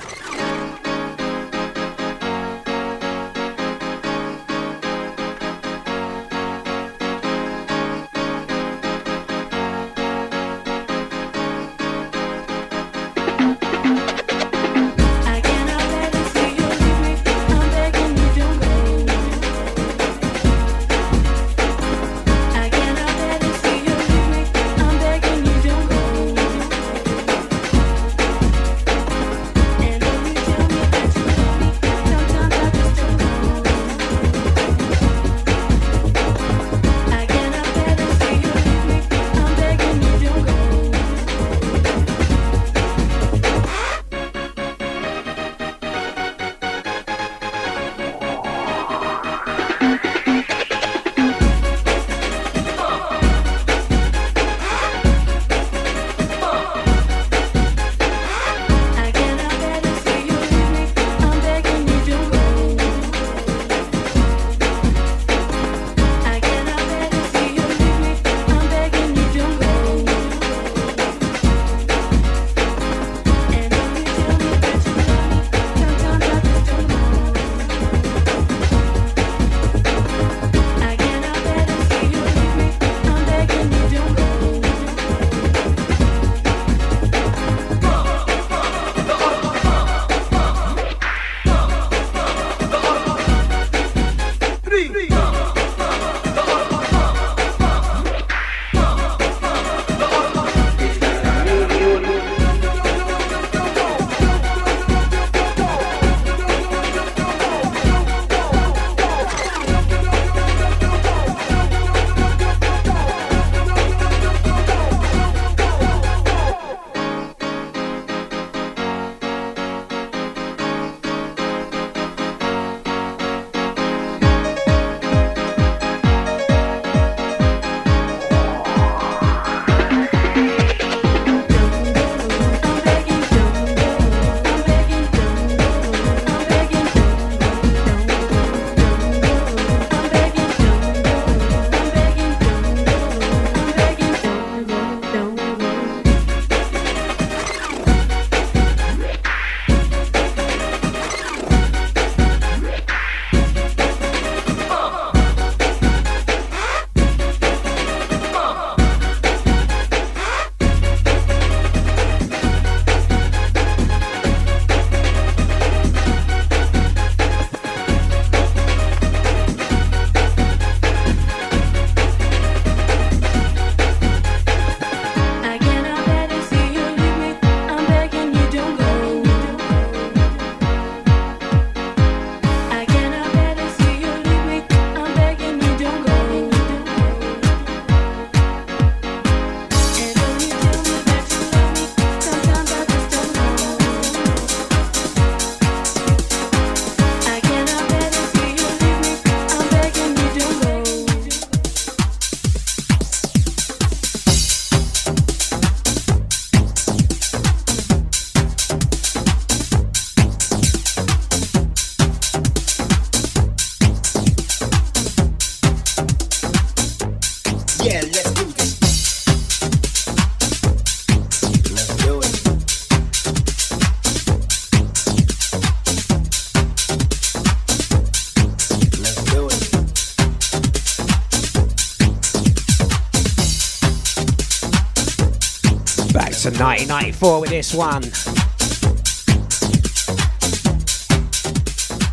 [236.95, 238.05] 94 with this one.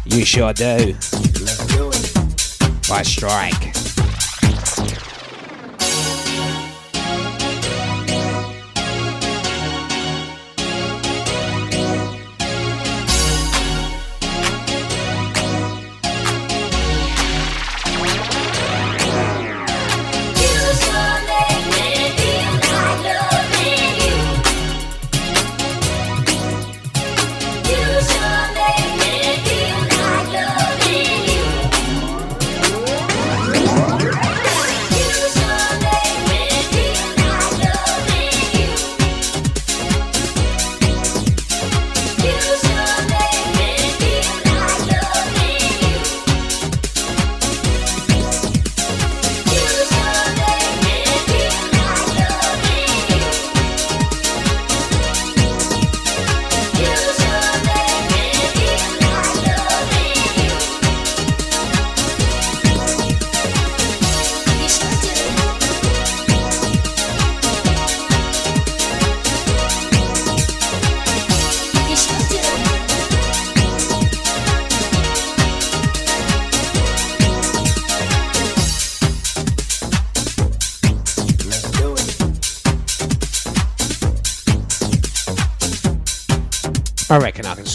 [0.05, 0.95] You sure do.
[0.95, 2.89] Let's do it.
[2.89, 3.70] By strike.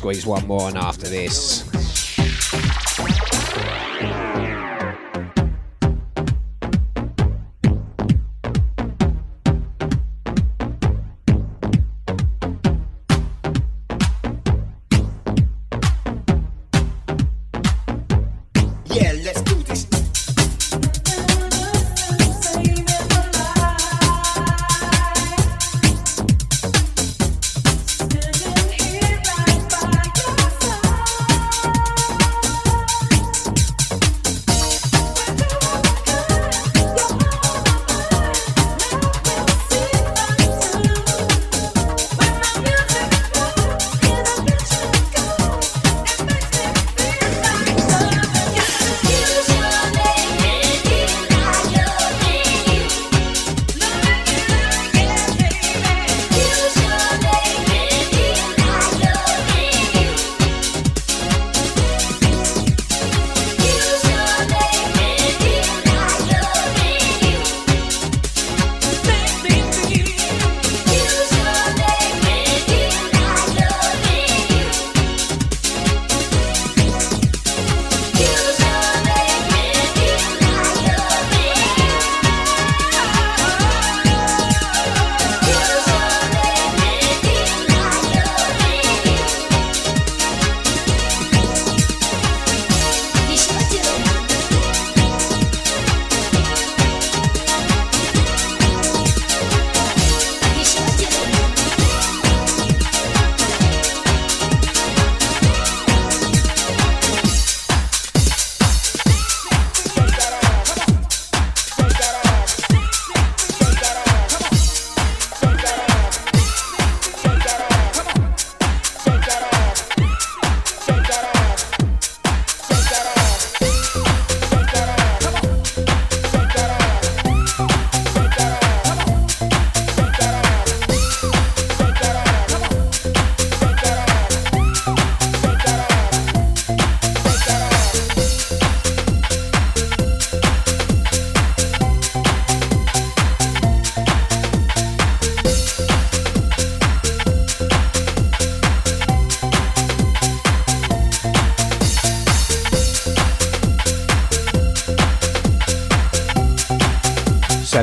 [0.06, 1.65] Squeeze one more on after this.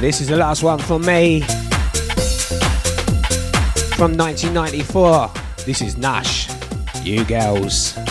[0.04, 1.40] This is the last one from me
[3.96, 5.32] from 1994.
[5.66, 6.52] This is Nush.
[7.06, 8.03] You girls.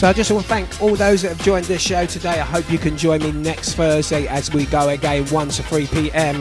[0.00, 2.40] So I just want to thank all those that have joined this show today.
[2.40, 5.86] I hope you can join me next Thursday as we go again 1 to 3
[5.88, 6.40] p.m.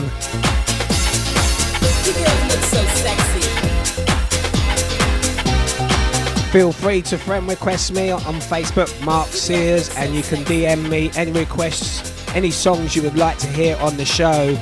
[6.51, 11.11] Feel free to friend request me on Facebook, Mark Sears, and you can DM me
[11.17, 14.57] any requests, any songs you would like to hear on the show.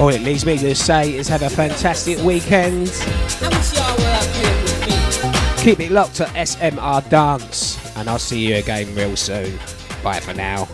[0.00, 2.86] All it leaves me to say is have a fantastic weekend.
[5.58, 9.58] Keep it locked to SMR Dance, and I'll see you again real soon.
[10.02, 10.66] Bye for now.